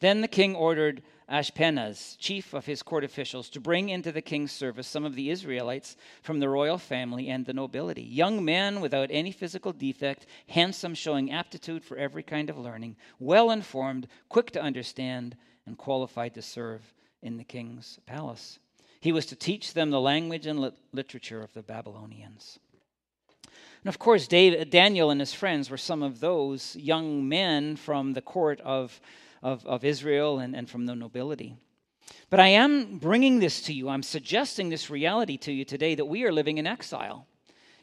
Then 0.00 0.20
the 0.20 0.28
king 0.28 0.54
ordered 0.54 1.02
Ashpenaz, 1.28 2.16
chief 2.18 2.54
of 2.54 2.66
his 2.66 2.82
court 2.82 3.04
officials, 3.04 3.50
to 3.50 3.60
bring 3.60 3.88
into 3.88 4.12
the 4.12 4.22
king's 4.22 4.52
service 4.52 4.86
some 4.86 5.04
of 5.04 5.14
the 5.14 5.28
Israelites 5.28 5.96
from 6.22 6.38
the 6.38 6.48
royal 6.48 6.78
family 6.78 7.28
and 7.28 7.44
the 7.44 7.52
nobility, 7.52 8.02
young 8.02 8.44
men 8.44 8.80
without 8.80 9.10
any 9.10 9.32
physical 9.32 9.72
defect, 9.72 10.26
handsome, 10.48 10.94
showing 10.94 11.32
aptitude 11.32 11.84
for 11.84 11.96
every 11.96 12.22
kind 12.22 12.48
of 12.48 12.56
learning, 12.56 12.96
well 13.18 13.50
informed, 13.50 14.08
quick 14.28 14.50
to 14.52 14.62
understand, 14.62 15.36
and 15.66 15.76
qualified 15.76 16.32
to 16.34 16.42
serve 16.42 16.94
in 17.20 17.36
the 17.36 17.44
king's 17.44 17.98
palace. 18.06 18.58
He 19.00 19.12
was 19.12 19.26
to 19.26 19.36
teach 19.36 19.74
them 19.74 19.90
the 19.90 20.00
language 20.00 20.46
and 20.46 20.72
literature 20.92 21.42
of 21.42 21.52
the 21.52 21.62
Babylonians. 21.62 22.58
And 23.44 23.88
of 23.88 23.98
course, 23.98 24.26
Daniel 24.26 25.10
and 25.10 25.20
his 25.20 25.34
friends 25.34 25.70
were 25.70 25.76
some 25.76 26.02
of 26.02 26.20
those 26.20 26.74
young 26.76 27.28
men 27.28 27.76
from 27.76 28.14
the 28.14 28.22
court 28.22 28.60
of 28.62 29.00
of, 29.42 29.66
of 29.66 29.84
Israel 29.84 30.38
and, 30.38 30.54
and 30.54 30.68
from 30.68 30.86
the 30.86 30.94
nobility. 30.94 31.56
But 32.30 32.40
I 32.40 32.48
am 32.48 32.98
bringing 32.98 33.38
this 33.38 33.62
to 33.62 33.72
you. 33.72 33.88
I'm 33.88 34.02
suggesting 34.02 34.68
this 34.68 34.90
reality 34.90 35.36
to 35.38 35.52
you 35.52 35.64
today 35.64 35.94
that 35.94 36.04
we 36.04 36.24
are 36.24 36.32
living 36.32 36.58
in 36.58 36.66
exile. 36.66 37.26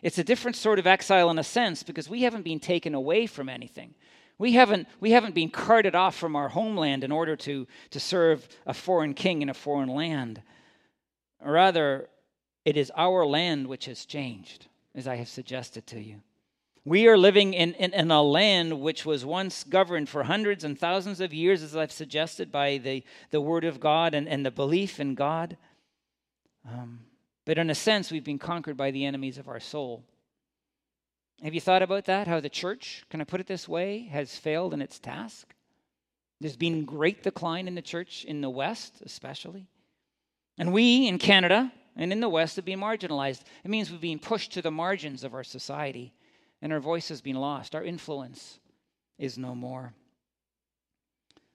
It's 0.01 0.17
a 0.17 0.23
different 0.23 0.55
sort 0.55 0.77
of 0.77 0.85
exile 0.85 1.29
in 1.31 1.39
a 1.39 1.43
sense 1.43 1.81
because 1.83 2.09
we 2.09 2.23
haven't 2.23 2.43
been 2.43 2.59
taken 2.59 2.93
away 2.93 3.25
from 3.25 3.49
anything. 3.49 3.95
We 4.37 4.53
haven't, 4.53 4.87
we 4.99 5.11
haven't 5.11 5.33
been 5.33 5.49
carted 5.49 5.95
off 5.95 6.15
from 6.15 6.35
our 6.35 6.49
homeland 6.49 7.03
in 7.03 7.11
order 7.11 7.35
to, 7.37 7.67
to 7.91 7.99
serve 7.99 8.47
a 8.65 8.73
foreign 8.73 9.13
king 9.13 9.41
in 9.41 9.49
a 9.49 9.53
foreign 9.53 9.89
land. 9.89 10.41
Rather, 11.41 12.09
it 12.65 12.75
is 12.75 12.91
our 12.95 13.25
land 13.25 13.67
which 13.67 13.85
has 13.85 14.05
changed, 14.05 14.67
as 14.93 15.07
I 15.07 15.15
have 15.15 15.29
suggested 15.29 15.87
to 15.87 16.01
you. 16.01 16.21
We 16.87 17.07
are 17.07 17.17
living 17.17 17.55
in, 17.55 17.73
in, 17.73 17.93
in, 17.95 18.11
a 18.11 18.21
land 18.21 18.79
which 18.79 19.07
was 19.07 19.25
once 19.25 19.63
governed 19.63 20.07
for 20.07 20.21
hundreds 20.21 20.63
and 20.63 20.77
thousands 20.77 21.19
of 21.19 21.33
years, 21.33 21.63
as 21.63 21.75
I've 21.75 21.91
suggested, 21.91 22.51
by 22.51 22.77
the, 22.77 23.03
the 23.31 23.41
Word 23.41 23.63
of 23.63 23.79
God 23.79 24.13
and, 24.13 24.29
and 24.29 24.45
the 24.45 24.51
belief 24.51 24.99
in 24.99 25.15
God. 25.15 25.57
Um, 26.69 26.99
but 27.43 27.57
in 27.57 27.71
a 27.71 27.75
sense, 27.75 28.11
we've 28.11 28.23
been 28.23 28.37
conquered 28.37 28.77
by 28.77 28.91
the 28.91 29.03
enemies 29.03 29.39
of 29.39 29.47
our 29.47 29.59
soul. 29.59 30.03
Have 31.41 31.55
you 31.55 31.61
thought 31.61 31.81
about 31.81 32.05
that? 32.05 32.27
How 32.27 32.39
the 32.39 32.49
church, 32.49 33.03
can 33.09 33.19
I 33.19 33.23
put 33.23 33.41
it 33.41 33.47
this 33.47 33.67
way, 33.67 34.03
has 34.11 34.37
failed 34.37 34.71
in 34.71 34.81
its 34.81 34.99
task? 34.99 35.55
There's 36.39 36.55
been 36.55 36.85
great 36.85 37.23
decline 37.23 37.67
in 37.67 37.73
the 37.73 37.81
church 37.81 38.25
in 38.25 38.41
the 38.41 38.49
West, 38.49 39.01
especially. 39.03 39.65
And 40.59 40.71
we 40.71 41.07
in 41.07 41.17
Canada 41.17 41.71
and 41.95 42.11
in 42.11 42.19
the 42.19 42.29
West 42.29 42.57
have 42.57 42.65
been 42.65 42.79
marginalized. 42.79 43.41
It 43.63 43.71
means 43.71 43.89
we've 43.89 43.99
been 43.99 44.19
pushed 44.19 44.53
to 44.53 44.61
the 44.61 44.69
margins 44.69 45.23
of 45.23 45.33
our 45.33 45.43
society 45.43 46.13
and 46.65 46.73
our 46.73 46.79
voice 46.79 47.09
has 47.09 47.21
been 47.21 47.35
lost. 47.35 47.75
Our 47.75 47.83
influence 47.83 48.59
is 49.19 49.37
no 49.37 49.53
more. 49.53 49.93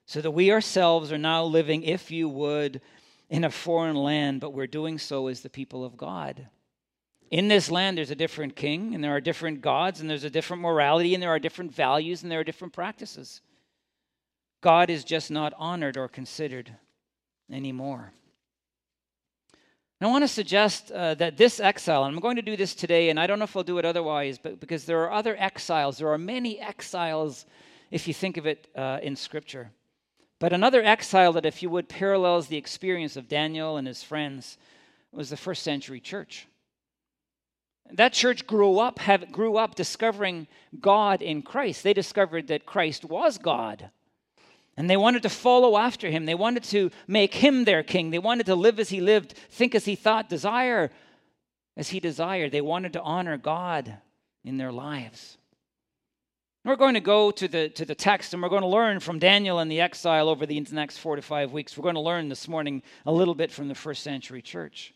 So 0.05 0.21
that 0.21 0.31
we 0.31 0.53
ourselves 0.53 1.11
are 1.11 1.17
now 1.17 1.43
living, 1.43 1.83
if 1.83 2.11
you 2.11 2.29
would, 2.29 2.79
in 3.29 3.43
a 3.43 3.51
foreign 3.51 3.97
land, 3.97 4.39
but 4.39 4.53
we're 4.53 4.67
doing 4.67 4.97
so 4.97 5.27
as 5.27 5.41
the 5.41 5.49
people 5.49 5.83
of 5.83 5.97
God. 5.97 6.47
In 7.29 7.49
this 7.49 7.69
land, 7.69 7.97
there's 7.97 8.09
a 8.09 8.15
different 8.15 8.55
king, 8.55 8.95
and 8.95 9.03
there 9.03 9.13
are 9.13 9.19
different 9.19 9.59
gods, 9.59 9.99
and 9.99 10.09
there's 10.09 10.23
a 10.23 10.29
different 10.29 10.61
morality, 10.61 11.13
and 11.13 11.21
there 11.21 11.29
are 11.29 11.39
different 11.39 11.75
values, 11.75 12.23
and 12.23 12.31
there 12.31 12.39
are 12.39 12.45
different 12.45 12.71
practices. 12.71 13.41
God 14.61 14.89
is 14.89 15.03
just 15.03 15.29
not 15.29 15.53
honored 15.57 15.97
or 15.97 16.07
considered 16.07 16.71
anymore. 17.51 18.13
I 20.01 20.07
want 20.07 20.23
to 20.23 20.27
suggest 20.27 20.91
uh, 20.91 21.13
that 21.15 21.37
this 21.37 21.59
exile, 21.59 22.05
and 22.05 22.15
I'm 22.15 22.21
going 22.21 22.37
to 22.37 22.41
do 22.41 22.57
this 22.57 22.73
today, 22.73 23.09
and 23.09 23.19
I 23.19 23.27
don't 23.27 23.37
know 23.37 23.45
if 23.45 23.55
I'll 23.55 23.61
do 23.63 23.77
it 23.77 23.85
otherwise, 23.85 24.39
but 24.39 24.59
because 24.59 24.85
there 24.85 25.01
are 25.03 25.11
other 25.11 25.35
exiles, 25.37 25.99
there 25.99 26.09
are 26.09 26.17
many 26.17 26.59
exiles 26.59 27.45
if 27.91 28.07
you 28.07 28.13
think 28.13 28.37
of 28.37 28.47
it 28.47 28.67
uh, 28.75 28.99
in 29.03 29.15
Scripture. 29.15 29.69
But 30.39 30.53
another 30.53 30.81
exile 30.81 31.33
that, 31.33 31.45
if 31.45 31.61
you 31.61 31.69
would, 31.69 31.87
parallels 31.87 32.47
the 32.47 32.57
experience 32.57 33.15
of 33.15 33.27
Daniel 33.27 33.77
and 33.77 33.85
his 33.85 34.01
friends 34.01 34.57
was 35.11 35.29
the 35.29 35.37
first 35.37 35.61
century 35.61 35.99
church. 35.99 36.47
That 37.91 38.13
church 38.13 38.47
grew 38.47 38.79
up, 38.79 38.97
have, 38.99 39.31
grew 39.31 39.57
up 39.57 39.75
discovering 39.75 40.47
God 40.79 41.21
in 41.21 41.43
Christ. 41.43 41.83
They 41.83 41.93
discovered 41.93 42.47
that 42.47 42.65
Christ 42.65 43.05
was 43.05 43.37
God. 43.37 43.91
And 44.77 44.89
they 44.89 44.97
wanted 44.97 45.23
to 45.23 45.29
follow 45.29 45.77
after 45.77 46.09
him. 46.09 46.25
They 46.25 46.35
wanted 46.35 46.63
to 46.65 46.91
make 47.07 47.33
him 47.33 47.65
their 47.65 47.83
king. 47.83 48.09
They 48.09 48.19
wanted 48.19 48.45
to 48.45 48.55
live 48.55 48.79
as 48.79 48.89
he 48.89 49.01
lived, 49.01 49.33
think 49.49 49.75
as 49.75 49.85
he 49.85 49.95
thought, 49.95 50.29
desire 50.29 50.91
as 51.75 51.89
he 51.89 51.99
desired. 51.99 52.51
They 52.51 52.61
wanted 52.61 52.93
to 52.93 53.01
honor 53.01 53.37
God 53.37 53.97
in 54.43 54.57
their 54.57 54.71
lives. 54.71 55.37
We're 56.63 56.75
going 56.75 56.93
to 56.93 57.01
go 57.01 57.31
to 57.31 57.47
the, 57.47 57.69
to 57.69 57.85
the 57.85 57.95
text 57.95 58.33
and 58.33 58.43
we're 58.43 58.49
going 58.49 58.61
to 58.61 58.67
learn 58.67 58.99
from 58.99 59.17
Daniel 59.17 59.59
and 59.59 59.71
the 59.71 59.81
exile 59.81 60.29
over 60.29 60.45
the 60.45 60.59
next 60.71 60.99
four 60.99 61.15
to 61.15 61.21
five 61.21 61.51
weeks. 61.51 61.75
We're 61.75 61.83
going 61.83 61.95
to 61.95 62.01
learn 62.01 62.29
this 62.29 62.47
morning 62.47 62.83
a 63.05 63.11
little 63.11 63.33
bit 63.33 63.51
from 63.51 63.67
the 63.67 63.75
first 63.75 64.03
century 64.03 64.43
church. 64.43 64.93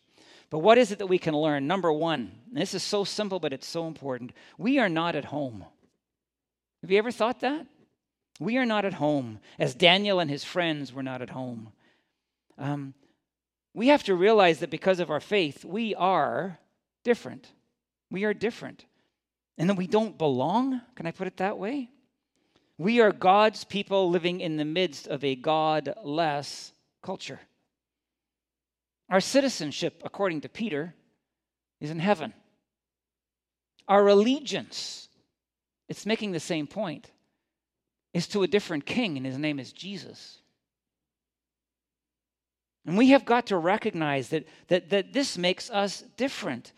But 0.52 0.60
what 0.60 0.78
is 0.78 0.92
it 0.92 1.00
that 1.00 1.08
we 1.08 1.18
can 1.18 1.36
learn? 1.36 1.66
Number 1.66 1.92
one, 1.92 2.32
this 2.52 2.76
is 2.76 2.84
so 2.84 3.04
simple, 3.04 3.40
but 3.40 3.52
it's 3.52 3.68
so 3.68 3.88
important. 3.88 4.32
We 4.60 4.78
are 4.78 4.90
not 4.90 5.16
at 5.16 5.26
home. 5.26 5.66
Have 6.84 6.92
you 6.92 7.00
ever 7.00 7.12
thought 7.12 7.40
that? 7.40 7.66
We 8.40 8.58
are 8.58 8.66
not 8.66 8.86
at 8.86 8.96
home, 8.96 9.40
as 9.58 9.76
Daniel 9.76 10.20
and 10.20 10.30
his 10.30 10.44
friends 10.44 10.92
were 10.92 11.04
not 11.04 11.22
at 11.22 11.30
home. 11.30 11.72
Um, 12.58 12.94
we 13.74 13.88
have 13.88 14.04
to 14.04 14.16
realize 14.16 14.60
that 14.60 14.70
because 14.70 15.00
of 15.00 15.10
our 15.10 15.20
faith, 15.20 15.64
we 15.64 15.96
are 15.96 16.60
different. 17.04 17.52
We 18.12 18.26
are 18.26 18.34
different. 18.34 18.86
And 19.58 19.70
that 19.70 19.78
we 19.78 19.88
don't 19.88 20.18
belong. 20.18 20.82
Can 20.96 21.06
I 21.06 21.12
put 21.12 21.28
it 21.28 21.38
that 21.38 21.58
way? 21.58 21.90
We 22.78 23.00
are 23.00 23.12
God's 23.12 23.64
people 23.64 24.10
living 24.10 24.42
in 24.42 24.58
the 24.58 24.66
midst 24.66 25.08
of 25.08 25.24
a 25.24 25.36
godless 25.36 26.74
culture. 27.02 27.40
Our 29.10 29.22
citizenship, 29.22 30.02
according 30.04 30.42
to 30.42 30.50
Peter, 30.50 30.94
is 31.80 31.90
in 31.90 32.00
heaven. 32.00 32.34
Our 33.88 34.08
allegiance, 34.08 35.08
it's 35.88 36.06
making 36.06 36.32
the 36.32 36.40
same 36.40 36.68
point 36.68 37.12
is 38.16 38.28
to 38.28 38.44
a 38.44 38.48
different 38.48 38.86
king, 38.86 39.18
and 39.18 39.26
his 39.26 39.38
name 39.38 39.60
is 39.60 39.74
Jesus. 39.74 40.38
And 42.86 42.98
we 42.98 43.10
have 43.10 43.26
got 43.26 43.48
to 43.48 43.58
recognize 43.58 44.30
that, 44.30 44.48
that, 44.70 44.90
that 44.92 45.12
this 45.12 45.38
makes 45.38 45.70
us 45.70 46.02
different. 46.16 46.72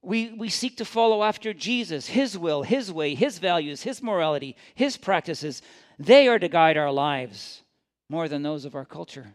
We, 0.00 0.32
we 0.32 0.48
seek 0.48 0.78
to 0.78 0.86
follow 0.86 1.22
after 1.22 1.52
Jesus, 1.52 2.06
His 2.06 2.38
will, 2.38 2.62
His 2.62 2.90
way, 2.90 3.14
His 3.14 3.38
values, 3.38 3.82
His 3.82 4.02
morality, 4.02 4.56
His 4.74 4.96
practices. 4.96 5.60
They 5.98 6.28
are 6.28 6.38
to 6.38 6.48
guide 6.48 6.78
our 6.78 6.90
lives 6.90 7.60
more 8.08 8.26
than 8.26 8.42
those 8.42 8.64
of 8.64 8.74
our 8.74 8.86
culture. 8.86 9.34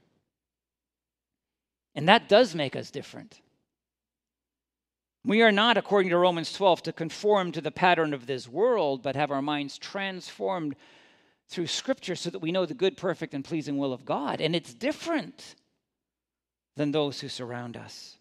And 1.93 2.09
that 2.09 2.27
does 2.27 2.55
make 2.55 2.75
us 2.75 2.89
different. 2.89 3.39
We 5.23 5.43
are 5.43 5.51
not, 5.51 5.77
according 5.77 6.09
to 6.09 6.17
Romans 6.17 6.51
12, 6.53 6.81
to 6.83 6.91
conform 6.91 7.51
to 7.51 7.61
the 7.61 7.69
pattern 7.69 8.15
of 8.15 8.25
this 8.25 8.47
world, 8.47 9.03
but 9.03 9.15
have 9.15 9.29
our 9.29 9.43
minds 9.43 9.77
transformed 9.77 10.75
through 11.49 11.67
Scripture 11.67 12.15
so 12.15 12.29
that 12.29 12.39
we 12.39 12.51
know 12.51 12.65
the 12.65 12.73
good, 12.73 12.97
perfect, 12.97 13.33
and 13.33 13.43
pleasing 13.43 13.77
will 13.77 13.93
of 13.93 14.05
God. 14.05 14.41
And 14.41 14.55
it's 14.55 14.73
different 14.73 15.55
than 16.75 16.91
those 16.91 17.19
who 17.21 17.29
surround 17.29 17.77
us. 17.77 18.17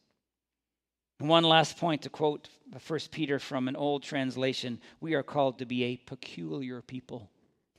One 1.18 1.44
last 1.44 1.78
point 1.78 2.02
to 2.02 2.10
quote 2.10 2.48
1 2.86 3.00
Peter 3.10 3.38
from 3.38 3.68
an 3.68 3.76
old 3.76 4.02
translation 4.02 4.80
we 5.00 5.14
are 5.14 5.22
called 5.22 5.58
to 5.58 5.66
be 5.66 5.84
a 5.84 5.96
peculiar 5.96 6.82
people. 6.82 7.30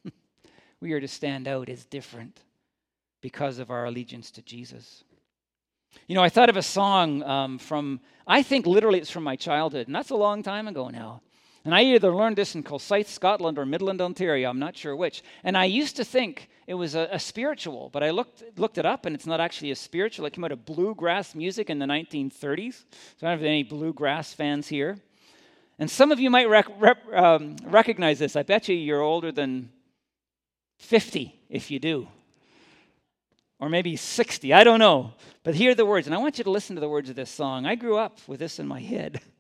we 0.79 0.93
are 0.93 1.01
to 1.01 1.07
stand 1.07 1.47
out 1.47 1.69
as 1.69 1.85
different 1.85 2.39
because 3.21 3.59
of 3.59 3.71
our 3.71 3.85
allegiance 3.85 4.31
to 4.31 4.41
Jesus. 4.41 5.03
You 6.07 6.15
know, 6.15 6.23
I 6.23 6.29
thought 6.29 6.49
of 6.49 6.57
a 6.57 6.61
song 6.61 7.23
um, 7.23 7.57
from, 7.57 7.99
I 8.27 8.43
think 8.43 8.65
literally 8.65 8.99
it's 8.99 9.11
from 9.11 9.23
my 9.23 9.35
childhood, 9.35 9.87
and 9.87 9.95
that's 9.95 10.09
a 10.09 10.15
long 10.15 10.43
time 10.43 10.67
ago 10.67 10.89
now. 10.89 11.21
And 11.65 11.73
I 11.73 11.81
either 11.83 12.15
learned 12.15 12.35
this 12.35 12.53
in 12.53 12.61
Kilsyth, 12.61 13.07
Scotland, 13.07 13.57
or 13.57 13.65
Midland, 13.65 13.99
Ontario. 13.99 14.49
I'm 14.49 14.59
not 14.59 14.77
sure 14.77 14.95
which. 14.95 15.23
And 15.43 15.57
I 15.57 15.65
used 15.65 15.95
to 15.95 16.05
think 16.05 16.47
it 16.67 16.75
was 16.75 16.93
a, 16.93 17.09
a, 17.11 17.19
spiritual, 17.19 17.89
but 17.91 18.03
I 18.03 18.11
looked 18.11 18.43
looked 18.57 18.77
it 18.77 18.85
up, 18.85 19.07
and 19.07 19.15
it's 19.15 19.25
not 19.25 19.41
actually 19.41 19.71
a 19.71 19.75
spiritual. 19.75 20.27
It 20.27 20.33
came 20.33 20.43
out 20.43 20.51
of 20.51 20.63
bluegrass 20.63 21.33
music 21.33 21.71
in 21.71 21.79
the 21.79 21.87
1930s. 21.87 22.83
So 23.17 23.25
I 23.27 23.31
don't 23.31 23.39
have 23.39 23.43
any 23.43 23.63
bluegrass 23.63 24.31
fans 24.31 24.67
here. 24.67 24.97
And 25.79 25.89
some 25.89 26.11
of 26.11 26.19
you 26.19 26.29
might 26.29 26.47
rec- 26.47 26.79
rep, 26.79 26.99
um, 27.11 27.55
recognize 27.63 28.19
this. 28.19 28.35
I 28.35 28.43
bet 28.43 28.69
you 28.69 28.75
you're 28.75 29.01
older 29.01 29.31
than 29.31 29.71
50 30.77 31.37
if 31.49 31.71
you 31.71 31.79
do. 31.79 32.07
Or 33.59 33.69
maybe 33.69 33.95
60, 33.95 34.53
I 34.53 34.63
don't 34.63 34.79
know. 34.79 35.13
But 35.43 35.55
hear 35.55 35.73
the 35.73 35.85
words, 35.85 36.05
and 36.07 36.15
I 36.15 36.19
want 36.19 36.37
you 36.37 36.43
to 36.43 36.51
listen 36.51 36.75
to 36.75 36.79
the 36.79 36.89
words 36.89 37.09
of 37.09 37.15
this 37.15 37.31
song. 37.31 37.65
I 37.65 37.75
grew 37.75 37.97
up 37.97 38.19
with 38.27 38.39
this 38.39 38.59
in 38.59 38.67
my 38.67 38.79
head. 38.79 39.19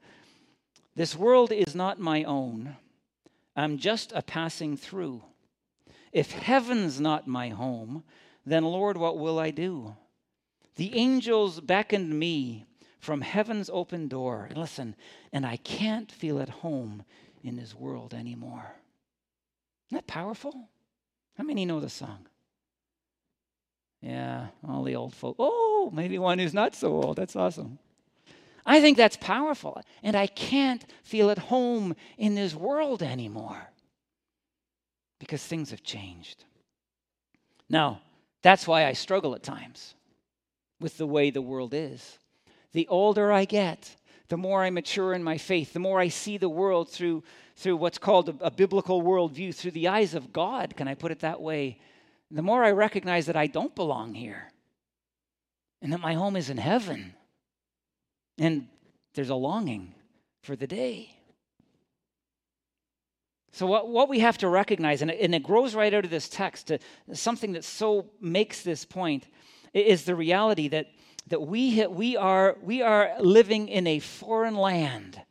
This 0.95 1.15
world 1.15 1.51
is 1.51 1.75
not 1.75 1.99
my 1.99 2.23
own. 2.23 2.77
I'm 3.55 3.77
just 3.77 4.11
a 4.13 4.21
passing 4.21 4.77
through. 4.77 5.23
If 6.11 6.31
heaven's 6.31 6.99
not 6.99 7.27
my 7.27 7.49
home, 7.49 8.03
then 8.45 8.63
Lord, 8.63 8.95
what 8.95 9.17
will 9.17 9.37
I 9.37 9.51
do? 9.51 9.95
The 10.75 10.95
angels 10.95 11.59
beckoned 11.59 12.17
me 12.17 12.65
from 12.99 13.21
heaven's 13.21 13.69
open 13.71 14.07
door. 14.07 14.49
Listen, 14.55 14.95
and 15.31 15.45
I 15.45 15.57
can't 15.57 16.11
feel 16.11 16.39
at 16.39 16.49
home 16.49 17.03
in 17.43 17.55
this 17.55 17.75
world 17.75 18.13
anymore. 18.13 18.75
Isn't 19.87 19.97
that 19.97 20.07
powerful? 20.07 20.69
How 21.37 21.43
many 21.43 21.65
know 21.65 21.79
the 21.79 21.89
song? 21.89 22.27
Yeah, 24.01 24.47
all 24.67 24.83
the 24.83 24.95
old 24.95 25.13
folk. 25.13 25.35
Oh, 25.39 25.91
maybe 25.93 26.17
one 26.17 26.39
who's 26.39 26.53
not 26.53 26.75
so 26.75 26.93
old. 26.93 27.17
That's 27.17 27.35
awesome. 27.35 27.79
I 28.65 28.81
think 28.81 28.97
that's 28.97 29.17
powerful. 29.17 29.81
And 30.01 30.15
I 30.15 30.27
can't 30.27 30.83
feel 31.03 31.29
at 31.29 31.37
home 31.37 31.95
in 32.17 32.35
this 32.35 32.55
world 32.55 33.03
anymore 33.03 33.69
because 35.19 35.43
things 35.43 35.71
have 35.71 35.83
changed. 35.83 36.43
Now, 37.69 38.01
that's 38.41 38.67
why 38.67 38.85
I 38.85 38.93
struggle 38.93 39.35
at 39.35 39.43
times 39.43 39.95
with 40.79 40.97
the 40.97 41.07
way 41.07 41.29
the 41.29 41.41
world 41.41 41.73
is. 41.73 42.17
The 42.73 42.87
older 42.87 43.31
I 43.31 43.45
get, 43.45 43.95
the 44.27 44.37
more 44.37 44.63
I 44.63 44.69
mature 44.69 45.13
in 45.13 45.23
my 45.23 45.37
faith, 45.37 45.73
the 45.73 45.79
more 45.79 45.99
I 45.99 46.09
see 46.09 46.37
the 46.37 46.49
world 46.49 46.89
through, 46.89 47.23
through 47.55 47.77
what's 47.77 47.97
called 47.97 48.29
a, 48.29 48.35
a 48.41 48.51
biblical 48.51 49.01
worldview, 49.01 49.55
through 49.55 49.71
the 49.71 49.87
eyes 49.87 50.13
of 50.13 50.33
God, 50.33 50.75
can 50.75 50.87
I 50.87 50.95
put 50.95 51.11
it 51.11 51.19
that 51.19 51.41
way? 51.41 51.79
The 52.31 52.41
more 52.41 52.63
I 52.63 52.71
recognize 52.71 53.27
that 53.27 53.35
I 53.35 53.47
don't 53.47 53.75
belong 53.75 54.13
here 54.13 54.51
and 55.81 55.93
that 55.93 56.01
my 56.01 56.13
home 56.13 56.35
is 56.35 56.49
in 56.49 56.57
heaven. 56.57 57.13
And 58.37 58.67
there's 59.13 59.29
a 59.29 59.35
longing 59.35 59.95
for 60.41 60.55
the 60.55 60.67
day. 60.67 61.15
So, 63.55 63.65
what, 63.65 63.87
what 63.87 64.09
we 64.09 64.19
have 64.19 64.37
to 64.39 64.49
recognize, 64.49 65.01
and 65.01 65.09
it, 65.09 65.21
and 65.21 65.33
it 65.33 65.41
grows 65.41 65.75
right 65.75 65.93
out 65.93 66.03
of 66.03 66.11
this 66.11 66.27
text, 66.27 66.71
something 67.13 67.53
that 67.53 67.63
so 67.63 68.09
makes 68.19 68.63
this 68.63 68.83
point, 68.83 69.27
is 69.73 70.03
the 70.03 70.13
reality 70.13 70.67
that, 70.67 70.87
that 71.27 71.41
we, 71.41 71.87
we, 71.87 72.17
are, 72.17 72.57
we 72.61 72.81
are 72.81 73.13
living 73.21 73.69
in 73.69 73.87
a 73.87 73.99
foreign 73.99 74.55
land. 74.55 75.21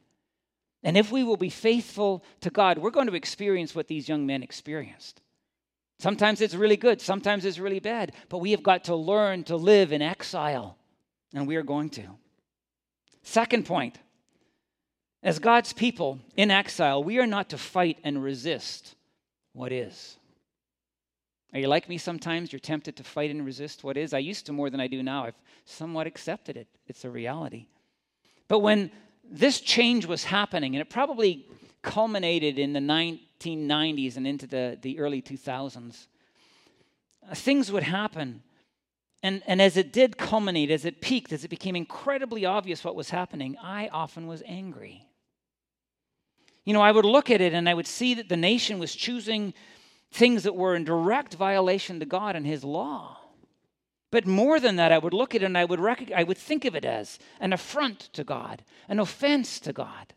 And 0.82 0.96
if 0.96 1.12
we 1.12 1.22
will 1.22 1.36
be 1.36 1.50
faithful 1.50 2.24
to 2.40 2.48
God, 2.48 2.78
we're 2.78 2.90
going 2.90 3.08
to 3.08 3.14
experience 3.14 3.74
what 3.74 3.88
these 3.88 4.08
young 4.08 4.24
men 4.24 4.42
experienced. 4.42 5.20
Sometimes 5.98 6.40
it's 6.40 6.54
really 6.54 6.78
good, 6.78 7.02
sometimes 7.02 7.44
it's 7.44 7.58
really 7.58 7.78
bad, 7.78 8.12
but 8.30 8.38
we 8.38 8.52
have 8.52 8.62
got 8.62 8.84
to 8.84 8.96
learn 8.96 9.44
to 9.44 9.56
live 9.56 9.92
in 9.92 10.02
exile, 10.02 10.78
and 11.34 11.46
we 11.46 11.56
are 11.56 11.62
going 11.62 11.90
to. 11.90 12.08
Second 13.24 13.66
point 13.66 13.98
as 15.22 15.38
God's 15.38 15.72
people 15.72 16.20
in 16.37 16.50
exile, 16.50 17.02
we 17.02 17.18
are 17.18 17.26
not 17.26 17.48
to 17.48 17.58
fight 17.58 17.98
and 18.04 18.22
resist 18.22 18.94
what 19.54 19.72
is. 19.72 20.18
Are 21.54 21.58
you 21.58 21.66
like 21.66 21.88
me 21.88 21.96
sometimes? 21.96 22.52
You're 22.52 22.60
tempted 22.60 22.96
to 22.96 23.04
fight 23.04 23.30
and 23.30 23.44
resist 23.44 23.82
what 23.82 23.96
is? 23.96 24.12
I 24.12 24.18
used 24.18 24.44
to 24.46 24.52
more 24.52 24.68
than 24.68 24.80
I 24.80 24.87
do 24.87 25.02
now. 25.02 25.24
I've 25.24 25.40
somewhat 25.64 26.06
accepted 26.06 26.58
it, 26.58 26.68
it's 26.87 27.04
a 27.04 27.10
reality. 27.10 27.66
But 28.46 28.58
when 28.58 28.90
this 29.24 29.60
change 29.60 30.04
was 30.04 30.24
happening, 30.24 30.74
and 30.74 30.82
it 30.82 30.90
probably 30.90 31.46
culminated 31.80 32.58
in 32.58 32.74
the 32.74 32.80
1990s 32.80 34.18
and 34.18 34.26
into 34.26 34.46
the, 34.46 34.78
the 34.82 34.98
early 34.98 35.22
2000s, 35.22 36.06
uh, 37.30 37.34
things 37.34 37.72
would 37.72 37.84
happen 37.84 38.42
and, 39.24 39.42
and 39.46 39.62
as 39.62 39.78
it 39.78 39.90
did 39.90 40.18
culminate, 40.18 40.70
as 40.70 40.84
it 40.84 41.00
peaked, 41.00 41.32
as 41.32 41.44
it 41.44 41.48
became 41.48 41.74
incredibly 41.74 42.44
obvious 42.44 42.84
what 42.84 42.94
was 42.94 43.08
happening, 43.08 43.56
I 43.56 43.88
often 43.88 44.26
was 44.26 44.42
angry. 44.44 45.08
You 46.66 46.74
know, 46.74 46.82
I 46.82 46.92
would 46.92 47.06
look 47.06 47.30
at 47.30 47.40
it 47.40 47.54
and 47.54 47.66
I 47.66 47.72
would 47.72 47.87
see 47.87 48.12
that 48.14 48.28
the 48.28 48.37
nation 48.37 48.78
was 48.78 48.94
choosing 48.94 49.54
things 50.12 50.42
that 50.42 50.54
were 50.54 50.76
in 50.76 50.84
direct 50.84 51.37
violation 51.37 52.00
to 52.00 52.06
God 52.06 52.37
and 52.37 52.46
His 52.46 52.64
law. 52.64 53.16
But 54.10 54.26
more 54.26 54.60
than 54.60 54.76
that, 54.76 54.92
I 54.92 54.98
would 54.98 55.14
look 55.14 55.34
at 55.34 55.40
it 55.40 55.46
and 55.46 55.56
I 55.56 55.64
would, 55.64 55.80
rec- 55.80 56.12
I 56.12 56.22
would 56.22 56.37
think 56.37 56.66
of 56.66 56.74
it 56.74 56.84
as 56.84 57.18
an 57.40 57.54
affront 57.54 58.00
to 58.12 58.24
God, 58.24 58.62
an 58.90 59.00
offense 59.00 59.58
to 59.60 59.72
God, 59.72 60.12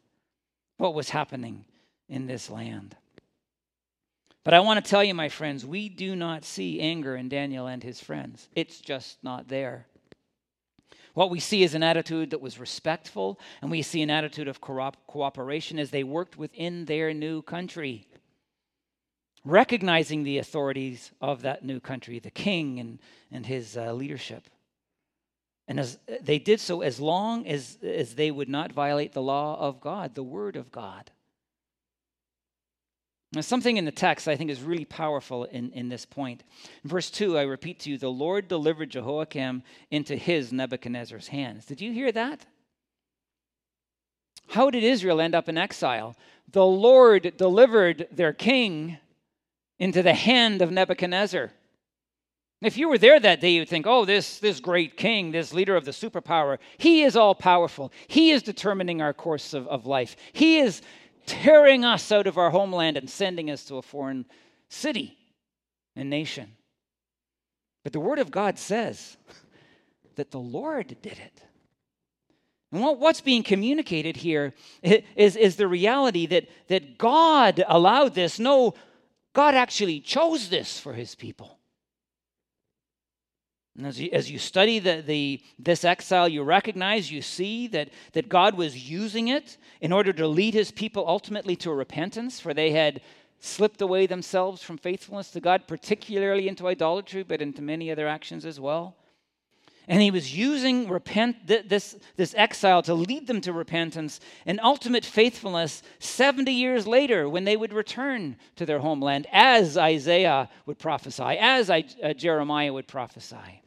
what 0.75 0.93
was 0.93 1.11
happening 1.11 1.63
in 2.09 2.27
this 2.27 2.49
land. 2.49 2.97
But 4.47 4.53
I 4.53 4.61
want 4.61 4.81
to 4.81 4.89
tell 4.89 5.03
you, 5.03 5.13
my 5.13 5.27
friends, 5.27 5.65
we 5.65 5.89
do 5.89 6.15
not 6.15 6.45
see 6.45 6.79
anger 6.79 7.17
in 7.17 7.27
Daniel 7.27 7.67
and 7.67 7.83
his 7.83 7.99
friends. 7.99 8.47
It's 8.55 8.79
just 8.79 9.21
not 9.21 9.49
there. 9.49 9.87
What 11.15 11.29
we 11.29 11.41
see 11.41 11.63
is 11.63 11.75
an 11.75 11.83
attitude 11.83 12.29
that 12.29 12.39
was 12.39 12.57
respectful, 12.57 13.41
and 13.61 13.69
we 13.69 13.81
see 13.81 14.01
an 14.01 14.09
attitude 14.09 14.47
of 14.47 14.61
cooperation 14.61 15.77
as 15.77 15.89
they 15.89 16.05
worked 16.05 16.37
within 16.37 16.85
their 16.85 17.13
new 17.13 17.41
country, 17.41 18.07
recognizing 19.43 20.23
the 20.23 20.37
authorities 20.37 21.11
of 21.19 21.41
that 21.41 21.65
new 21.65 21.81
country, 21.81 22.17
the 22.17 22.31
king 22.31 22.79
and, 22.79 22.99
and 23.29 23.45
his 23.45 23.75
uh, 23.75 23.91
leadership. 23.91 24.47
And 25.67 25.77
as 25.77 25.99
they 26.21 26.39
did 26.39 26.61
so 26.61 26.79
as 26.79 27.01
long 27.01 27.45
as, 27.47 27.79
as 27.83 28.15
they 28.15 28.31
would 28.31 28.47
not 28.47 28.71
violate 28.71 29.11
the 29.11 29.21
law 29.21 29.59
of 29.59 29.81
God, 29.81 30.15
the 30.15 30.23
word 30.23 30.55
of 30.55 30.71
God. 30.71 31.11
Now, 33.33 33.41
something 33.41 33.75
in 33.75 33.83
the 33.83 33.91
text 33.91 34.27
I 34.27 34.37
think 34.37 34.49
is 34.49 34.61
really 34.61 34.85
powerful 34.85 35.43
in, 35.45 35.71
in 35.73 35.89
this 35.89 36.05
point. 36.05 36.43
In 36.83 36.89
verse 36.89 37.09
2, 37.09 37.37
I 37.37 37.41
repeat 37.41 37.79
to 37.81 37.89
you, 37.89 37.97
the 37.97 38.07
Lord 38.09 38.47
delivered 38.47 38.89
Jehoiakim 38.89 39.63
into 39.91 40.15
his 40.15 40.53
Nebuchadnezzar's 40.53 41.27
hands. 41.27 41.65
Did 41.65 41.81
you 41.81 41.91
hear 41.91 42.11
that? 42.13 42.45
How 44.47 44.69
did 44.69 44.83
Israel 44.83 45.19
end 45.19 45.35
up 45.35 45.49
in 45.49 45.57
exile? 45.57 46.15
The 46.51 46.65
Lord 46.65 47.33
delivered 47.35 48.07
their 48.11 48.31
king 48.31 48.97
into 49.77 50.01
the 50.01 50.13
hand 50.13 50.61
of 50.61 50.71
Nebuchadnezzar. 50.71 51.51
If 52.61 52.77
you 52.77 52.89
were 52.89 52.97
there 52.97 53.19
that 53.19 53.39
day, 53.39 53.51
you'd 53.51 53.69
think, 53.69 53.85
oh, 53.85 54.03
this, 54.03 54.39
this 54.39 54.59
great 54.59 54.97
king, 54.97 55.31
this 55.31 55.53
leader 55.53 55.75
of 55.75 55.85
the 55.85 55.91
superpower, 55.91 56.57
he 56.77 57.03
is 57.03 57.15
all 57.15 57.35
powerful. 57.35 57.91
He 58.07 58.31
is 58.31 58.41
determining 58.41 58.99
our 58.99 59.13
course 59.13 59.53
of, 59.53 59.67
of 59.67 59.85
life. 59.85 60.15
He 60.33 60.57
is, 60.57 60.81
tearing 61.27 61.85
us 61.85 62.11
out 62.11 62.25
of 62.25 62.37
our 62.37 62.49
homeland 62.49 62.97
and 62.97 63.07
sending 63.07 63.51
us 63.51 63.65
to 63.65 63.75
a 63.75 63.83
foreign 63.83 64.25
city 64.69 65.15
and 65.95 66.09
nation. 66.09 66.53
But 67.83 67.93
the 67.93 67.99
Word 67.99 68.17
of 68.17 68.31
God 68.31 68.57
says 68.57 69.17
that 70.15 70.31
the 70.31 70.39
Lord 70.39 70.87
did 71.01 71.19
it. 71.19 71.43
And 72.71 72.81
what's 72.81 73.21
being 73.21 73.43
communicated 73.43 74.17
here 74.17 74.53
is, 74.81 75.35
is 75.35 75.55
the 75.55 75.67
reality 75.67 76.25
that, 76.27 76.49
that 76.67 76.97
God 76.97 77.63
allowed 77.67 78.13
this. 78.13 78.39
No, 78.39 78.73
God 79.33 79.55
actually 79.55 80.01
chose 80.01 80.49
this 80.49 80.79
for 80.79 80.93
his 80.93 81.15
people. 81.15 81.59
And 83.77 83.85
as 83.85 84.01
you, 84.01 84.09
as 84.11 84.29
you 84.29 84.39
study 84.39 84.79
the, 84.79 85.03
the, 85.05 85.39
this 85.59 85.85
exile, 85.85 86.27
you 86.27 86.41
recognize, 86.41 87.11
you 87.11 87.21
see 87.21 87.67
that, 87.67 87.89
that 88.13 88.27
God 88.27 88.55
was 88.55 88.89
using 88.89 89.27
it 89.27 89.57
in 89.81 89.93
order 89.93 90.11
to 90.13 90.27
lead 90.27 90.55
his 90.55 90.71
people 90.71 91.07
ultimately 91.07 91.55
to 91.57 91.71
repentance, 91.71 92.39
for 92.39 92.55
they 92.55 92.71
had 92.71 93.01
slipped 93.39 93.81
away 93.81 94.07
themselves 94.07 94.63
from 94.63 94.79
faithfulness 94.79 95.29
to 95.31 95.39
God, 95.39 95.67
particularly 95.67 96.47
into 96.47 96.67
idolatry, 96.67 97.21
but 97.21 97.39
into 97.39 97.61
many 97.61 97.91
other 97.91 98.07
actions 98.07 98.47
as 98.47 98.59
well. 98.59 98.95
And 99.87 100.01
he 100.01 100.11
was 100.11 100.35
using 100.35 100.89
repent, 100.89 101.47
this, 101.47 101.95
this 102.17 102.33
exile 102.35 102.81
to 102.81 102.95
lead 102.95 103.27
them 103.27 103.39
to 103.41 103.53
repentance 103.53 104.19
and 104.45 104.59
ultimate 104.61 105.05
faithfulness 105.05 105.81
70 105.99 106.51
years 106.51 106.87
later 106.87 107.29
when 107.29 107.45
they 107.45 107.55
would 107.55 107.71
return 107.71 108.37
to 108.57 108.65
their 108.65 108.79
homeland, 108.79 109.27
as 109.31 109.77
Isaiah 109.77 110.49
would 110.65 110.79
prophesy, 110.79 111.37
as 111.39 111.69
I, 111.69 111.85
uh, 112.03 112.13
Jeremiah 112.13 112.73
would 112.73 112.87
prophesy. 112.87 113.61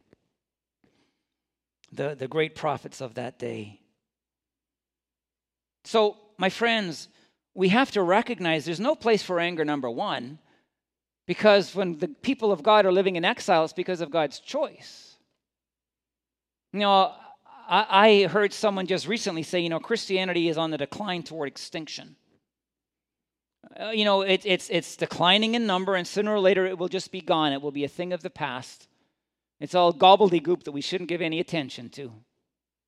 The, 1.92 2.14
the 2.14 2.28
great 2.28 2.54
prophets 2.54 3.00
of 3.00 3.14
that 3.14 3.38
day. 3.38 3.80
So, 5.84 6.16
my 6.38 6.48
friends, 6.48 7.08
we 7.54 7.68
have 7.70 7.90
to 7.92 8.02
recognize 8.02 8.64
there's 8.64 8.80
no 8.80 8.94
place 8.94 9.22
for 9.22 9.40
anger, 9.40 9.64
number 9.64 9.90
one, 9.90 10.38
because 11.26 11.74
when 11.74 11.98
the 11.98 12.08
people 12.08 12.52
of 12.52 12.62
God 12.62 12.86
are 12.86 12.92
living 12.92 13.16
in 13.16 13.24
exile, 13.24 13.64
it's 13.64 13.72
because 13.72 14.00
of 14.00 14.10
God's 14.10 14.38
choice. 14.40 15.16
You 16.72 16.80
know, 16.80 17.12
I, 17.68 17.86
I 17.90 18.26
heard 18.26 18.52
someone 18.52 18.86
just 18.86 19.08
recently 19.08 19.42
say, 19.42 19.60
you 19.60 19.68
know, 19.68 19.80
Christianity 19.80 20.48
is 20.48 20.58
on 20.58 20.70
the 20.70 20.78
decline 20.78 21.22
toward 21.22 21.48
extinction. 21.48 22.16
Uh, 23.78 23.90
you 23.90 24.04
know, 24.04 24.22
it, 24.22 24.42
it's, 24.44 24.68
it's 24.70 24.96
declining 24.96 25.54
in 25.54 25.66
number, 25.66 25.94
and 25.94 26.06
sooner 26.06 26.32
or 26.32 26.40
later 26.40 26.66
it 26.66 26.78
will 26.78 26.88
just 26.88 27.12
be 27.12 27.20
gone. 27.20 27.52
It 27.52 27.62
will 27.62 27.72
be 27.72 27.84
a 27.84 27.88
thing 27.88 28.12
of 28.12 28.22
the 28.22 28.30
past. 28.30 28.88
It's 29.60 29.74
all 29.74 29.92
gobbledygook 29.92 30.64
that 30.64 30.72
we 30.72 30.80
shouldn't 30.80 31.08
give 31.08 31.20
any 31.20 31.38
attention 31.38 31.90
to. 31.90 32.12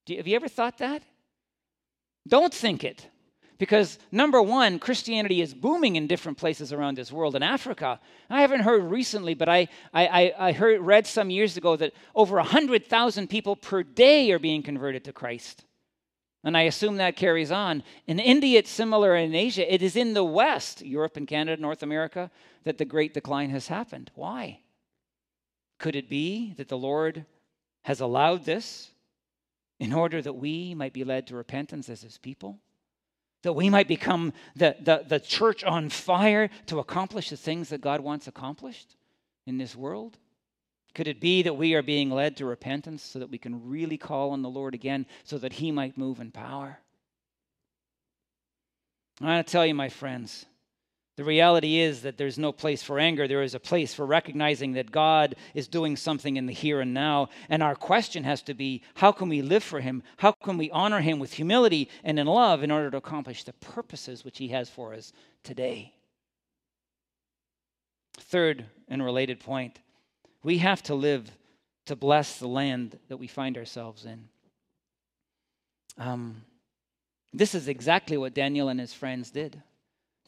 You, 0.06 0.16
have 0.16 0.26
you 0.26 0.34
ever 0.34 0.48
thought 0.48 0.78
that? 0.78 1.02
Don't 2.26 2.52
think 2.52 2.82
it. 2.82 3.06
Because 3.58 3.98
number 4.10 4.42
one, 4.42 4.80
Christianity 4.80 5.40
is 5.40 5.54
booming 5.54 5.94
in 5.94 6.08
different 6.08 6.38
places 6.38 6.72
around 6.72 6.96
this 6.96 7.12
world. 7.12 7.36
In 7.36 7.44
Africa, 7.44 8.00
I 8.28 8.40
haven't 8.40 8.62
heard 8.62 8.82
recently, 8.90 9.34
but 9.34 9.48
I, 9.48 9.68
I, 9.94 10.32
I 10.36 10.52
heard, 10.52 10.80
read 10.80 11.06
some 11.06 11.30
years 11.30 11.56
ago 11.56 11.76
that 11.76 11.92
over 12.14 12.36
100,000 12.36 13.28
people 13.28 13.54
per 13.54 13.84
day 13.84 14.32
are 14.32 14.40
being 14.40 14.64
converted 14.64 15.04
to 15.04 15.12
Christ. 15.12 15.64
And 16.42 16.56
I 16.56 16.62
assume 16.62 16.96
that 16.96 17.14
carries 17.14 17.52
on. 17.52 17.84
In 18.08 18.18
India, 18.18 18.58
it's 18.58 18.70
similar 18.70 19.14
in 19.14 19.32
Asia. 19.32 19.72
It 19.72 19.80
is 19.80 19.94
in 19.94 20.14
the 20.14 20.24
West, 20.24 20.82
Europe 20.84 21.16
and 21.16 21.28
Canada, 21.28 21.62
North 21.62 21.84
America, 21.84 22.32
that 22.64 22.78
the 22.78 22.84
great 22.84 23.14
decline 23.14 23.50
has 23.50 23.68
happened. 23.68 24.10
Why? 24.16 24.58
Could 25.82 25.96
it 25.96 26.08
be 26.08 26.54
that 26.56 26.68
the 26.68 26.78
Lord 26.78 27.26
has 27.82 28.00
allowed 28.00 28.46
this 28.46 28.90
in 29.78 29.92
order 29.92 30.22
that 30.22 30.32
we 30.32 30.74
might 30.74 30.94
be 30.94 31.04
led 31.04 31.26
to 31.26 31.36
repentance 31.36 31.90
as 31.90 32.00
his 32.00 32.16
people? 32.16 32.58
that 33.42 33.52
we 33.52 33.68
might 33.68 33.88
become 33.88 34.32
the, 34.56 34.76
the, 34.80 35.04
the 35.06 35.20
church 35.20 35.64
on 35.64 35.88
fire 35.88 36.48
to 36.66 36.78
accomplish 36.78 37.30
the 37.30 37.36
things 37.36 37.68
that 37.68 37.80
God 37.80 38.00
wants 38.00 38.28
accomplished 38.28 38.96
in 39.46 39.58
this 39.58 39.76
world? 39.76 40.16
Could 40.94 41.08
it 41.08 41.20
be 41.20 41.42
that 41.42 41.56
we 41.56 41.74
are 41.74 41.82
being 41.82 42.10
led 42.10 42.36
to 42.36 42.46
repentance 42.46 43.02
so 43.02 43.18
that 43.18 43.30
we 43.30 43.38
can 43.38 43.68
really 43.68 43.96
call 43.96 44.30
on 44.30 44.42
the 44.42 44.50
Lord 44.50 44.74
again 44.74 45.06
so 45.24 45.38
that 45.38 45.54
He 45.54 45.72
might 45.72 45.98
move 45.98 46.20
in 46.20 46.30
power? 46.30 46.78
I 49.20 49.24
want 49.26 49.46
to 49.46 49.50
tell 49.50 49.66
you, 49.66 49.74
my 49.74 49.88
friends, 49.88 50.46
the 51.22 51.28
reality 51.28 51.78
is 51.78 52.02
that 52.02 52.18
there's 52.18 52.36
no 52.36 52.50
place 52.50 52.82
for 52.82 52.98
anger. 52.98 53.28
There 53.28 53.44
is 53.44 53.54
a 53.54 53.60
place 53.60 53.94
for 53.94 54.04
recognizing 54.04 54.72
that 54.72 54.90
God 54.90 55.36
is 55.54 55.68
doing 55.68 55.96
something 55.96 56.36
in 56.36 56.46
the 56.46 56.52
here 56.52 56.80
and 56.80 56.92
now. 56.92 57.28
And 57.48 57.62
our 57.62 57.76
question 57.76 58.24
has 58.24 58.42
to 58.42 58.54
be 58.54 58.82
how 58.94 59.12
can 59.12 59.28
we 59.28 59.40
live 59.40 59.62
for 59.62 59.78
Him? 59.78 60.02
How 60.16 60.32
can 60.32 60.58
we 60.58 60.68
honor 60.72 61.00
Him 61.00 61.20
with 61.20 61.34
humility 61.34 61.88
and 62.02 62.18
in 62.18 62.26
love 62.26 62.64
in 62.64 62.72
order 62.72 62.90
to 62.90 62.96
accomplish 62.96 63.44
the 63.44 63.52
purposes 63.52 64.24
which 64.24 64.38
He 64.38 64.48
has 64.48 64.68
for 64.68 64.94
us 64.94 65.12
today? 65.44 65.94
Third 68.18 68.64
and 68.88 69.00
related 69.04 69.38
point 69.38 69.78
we 70.42 70.58
have 70.58 70.82
to 70.82 70.94
live 70.96 71.30
to 71.86 71.94
bless 71.94 72.40
the 72.40 72.48
land 72.48 72.98
that 73.06 73.18
we 73.18 73.28
find 73.28 73.56
ourselves 73.56 74.04
in. 74.06 74.28
Um, 75.96 76.42
this 77.32 77.54
is 77.54 77.68
exactly 77.68 78.16
what 78.16 78.34
Daniel 78.34 78.68
and 78.68 78.80
his 78.80 78.92
friends 78.92 79.30
did. 79.30 79.62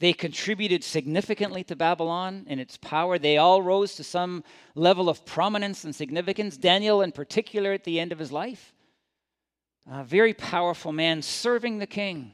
They 0.01 0.13
contributed 0.13 0.83
significantly 0.83 1.63
to 1.65 1.77
Babylon 1.77 2.47
and 2.49 2.59
its 2.61 2.77
power. 2.77 3.19
They 3.19 3.39
all 3.39 3.63
rose 3.63 3.95
to 3.95 4.05
some 4.05 4.43
level 4.75 5.09
of 5.09 5.25
prominence 5.25 5.85
and 5.85 5.95
significance. 5.95 6.57
Daniel, 6.57 7.01
in 7.01 7.13
particular, 7.13 7.73
at 7.73 7.85
the 7.85 8.01
end 8.01 8.13
of 8.13 8.19
his 8.19 8.33
life. 8.33 8.75
A 9.91 10.03
very 10.03 10.35
powerful 10.35 10.93
man 10.93 11.23
serving 11.23 11.79
the 11.79 11.87
king, 11.87 12.33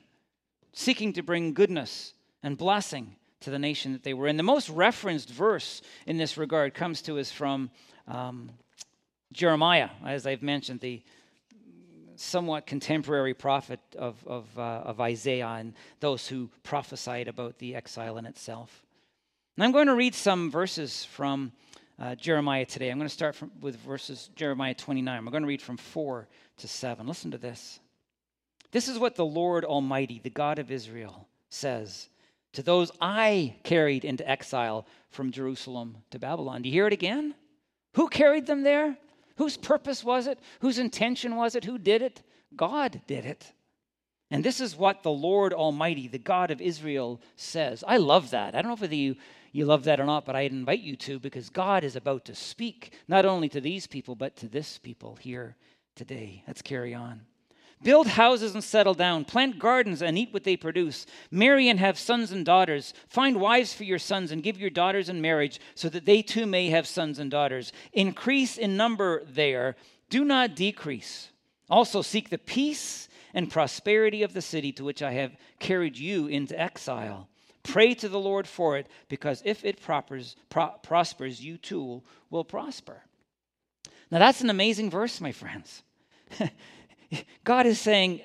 seeking 0.73 1.13
to 1.15 1.23
bring 1.23 1.53
goodness 1.53 2.15
and 2.43 2.57
blessing 2.57 3.17
to 3.41 3.51
the 3.51 3.59
nation 3.59 3.93
that 3.93 4.05
they 4.05 4.15
were 4.15 4.29
in. 4.29 4.37
The 4.37 4.43
most 4.43 4.69
referenced 4.71 5.31
verse 5.31 5.83
in 6.07 6.17
this 6.17 6.37
regard 6.37 6.75
comes 6.75 7.03
to 7.03 7.19
us 7.19 7.31
from 7.31 7.71
um, 8.07 8.51
Jeremiah, 9.33 9.91
as 10.05 10.27
I've 10.27 10.43
mentioned, 10.43 10.81
the 10.81 11.03
somewhat 12.21 12.67
contemporary 12.67 13.35
prophet 13.35 13.81
of, 13.97 14.17
of, 14.27 14.47
uh, 14.59 14.83
of 14.85 15.01
Isaiah 15.01 15.49
and 15.49 15.75
those 16.01 16.29
who 16.29 16.51
prophesied 16.63 17.29
about 17.29 17.59
the 17.59 17.75
exile 17.75 18.19
in 18.19 18.27
itself. 18.27 18.85
And 19.57 19.65
I'm 19.65 19.73
going 19.73 19.87
to 19.87 19.95
read 19.95 20.15
some 20.15 20.51
verses 20.51 21.05
from 21.05 21.53
uh, 21.99 22.15
Jeremiah 22.15 22.67
today. 22.67 22.91
I'm 22.91 22.99
going 22.99 23.09
to 23.09 23.15
start 23.15 23.35
from, 23.35 23.51
with 23.61 23.77
verses 23.77 24.31
Jeremiah 24.37 24.75
29. 24.75 25.25
We're 25.25 25.31
going 25.31 25.43
to 25.43 25.49
read 25.49 25.63
from 25.63 25.77
4 25.77 26.29
to 26.59 26.69
7. 26.69 27.07
Listen 27.07 27.31
to 27.31 27.39
this. 27.39 27.81
This 28.71 28.89
is 28.89 28.99
what 28.99 29.17
the 29.17 29.25
Lord 29.25 29.65
Almighty, 29.65 30.21
the 30.23 30.31
God 30.31 30.59
of 30.59 30.71
Israel, 30.71 31.27
says 31.49 32.09
to 32.53 32.63
those 32.63 32.91
I 33.01 33.57
carried 33.63 34.05
into 34.05 34.29
exile 34.29 34.87
from 35.11 35.33
Jerusalem 35.33 35.99
to 36.11 36.19
Babylon. 36.19 36.63
Do 36.63 36.69
you 36.69 36.75
hear 36.75 36.87
it 36.87 36.93
again? 36.93 37.35
Who 37.95 38.09
carried 38.09 38.47
them 38.47 38.63
there? 38.63 38.97
Whose 39.41 39.57
purpose 39.57 40.05
was 40.05 40.27
it? 40.27 40.39
Whose 40.61 40.79
intention 40.79 41.35
was 41.35 41.55
it? 41.55 41.65
Who 41.65 41.79
did 41.79 42.03
it? 42.03 42.23
God 42.55 43.01
did 43.07 43.25
it. 43.25 43.55
And 44.31 44.45
this 44.45 44.61
is 44.61 44.77
what 44.77 45.03
the 45.03 45.11
Lord 45.11 45.55
Almighty, 45.55 46.09
the 46.09 46.19
God 46.19 46.51
of 46.51 46.61
Israel, 46.61 47.23
says. 47.37 47.83
I 47.89 47.97
love 47.97 48.33
that. 48.33 48.55
I 48.55 48.61
don't 48.61 48.69
know 48.73 48.77
whether 48.77 48.95
you, 48.95 49.17
you 49.53 49.65
love 49.65 49.85
that 49.85 49.99
or 49.99 50.05
not, 50.05 50.27
but 50.27 50.37
I 50.37 50.43
invite 50.43 50.83
you 50.83 50.95
to 50.97 51.19
because 51.19 51.49
God 51.49 51.85
is 51.85 51.97
about 51.97 52.27
to 52.27 52.35
speak 52.35 52.93
not 53.09 53.25
only 53.25 53.49
to 53.49 53.63
these 53.63 53.87
people, 53.87 54.15
but 54.15 54.37
to 54.37 54.47
this 54.47 54.77
people 54.77 55.17
here 55.17 55.57
today. 55.97 56.45
Let's 56.47 56.61
carry 56.61 56.93
on. 56.93 57.23
Build 57.83 58.09
houses 58.09 58.55
and 58.55 58.63
settle 58.63 58.93
down. 58.93 59.25
Plant 59.25 59.59
gardens 59.59 60.03
and 60.03 60.19
eat 60.19 60.33
what 60.33 60.45
they 60.45 60.57
produce. 60.57 61.07
Marry 61.31 61.69
and 61.69 61.81
have 61.81 61.99
sons 61.99 62.31
and 62.31 62.45
daughters. 62.45 62.93
Find 63.09 63.41
wives 63.41 63.73
for 63.73 63.85
your 63.85 63.99
sons 63.99 64.33
and 64.33 64.43
give 64.43 64.59
your 64.59 64.71
daughters 64.71 65.09
in 65.09 65.23
marriage 65.23 65.61
so 65.75 65.89
that 65.89 66.05
they 66.05 66.21
too 66.21 66.45
may 66.45 66.69
have 66.69 66.87
sons 66.87 67.19
and 67.19 67.31
daughters. 67.31 67.73
Increase 67.93 68.59
in 68.59 68.77
number 68.77 69.25
there. 69.25 69.77
Do 70.11 70.25
not 70.25 70.57
decrease. 70.57 71.31
Also 71.71 72.03
seek 72.03 72.29
the 72.29 72.39
peace 72.39 73.09
and 73.33 73.51
prosperity 73.51 74.23
of 74.23 74.35
the 74.35 74.43
city 74.43 74.73
to 74.73 74.85
which 74.85 75.03
I 75.03 75.13
have 75.13 75.37
carried 75.59 75.97
you 75.97 76.27
into 76.27 76.61
exile. 76.61 77.29
Pray 77.63 77.95
to 77.95 78.09
the 78.09 78.19
Lord 78.19 78.47
for 78.47 78.77
it, 78.77 78.89
because 79.09 79.43
if 79.45 79.65
it 79.65 79.81
prospers, 79.81 80.37
pro- 80.49 80.75
prospers 80.83 81.41
you 81.41 81.59
too 81.59 82.03
will 82.31 82.45
prosper. 82.45 83.03
Now, 84.11 84.19
that's 84.19 84.41
an 84.41 84.51
amazing 84.51 84.91
verse, 84.91 85.21
my 85.21 85.33
friends. 85.33 85.83
God 87.45 87.67
is 87.67 87.81
saying, 87.81 88.21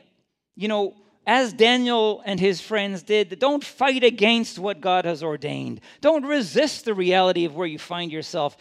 you 0.56 0.67
know, 0.67 0.95
as 1.28 1.54
Daniel 1.54 2.21
and 2.26 2.39
his 2.39 2.62
friends 2.62 3.02
did, 3.02 3.39
don't 3.39 3.63
fight 3.63 4.04
against 4.04 4.60
what 4.60 4.82
God 4.82 5.06
has 5.06 5.24
ordained. 5.24 5.82
Don't 6.02 6.26
resist 6.26 6.86
the 6.86 6.93
reality 6.93 7.45
of 7.45 7.56
where 7.56 7.67
you 7.67 7.80
find 7.80 8.12
yourself. 8.12 8.56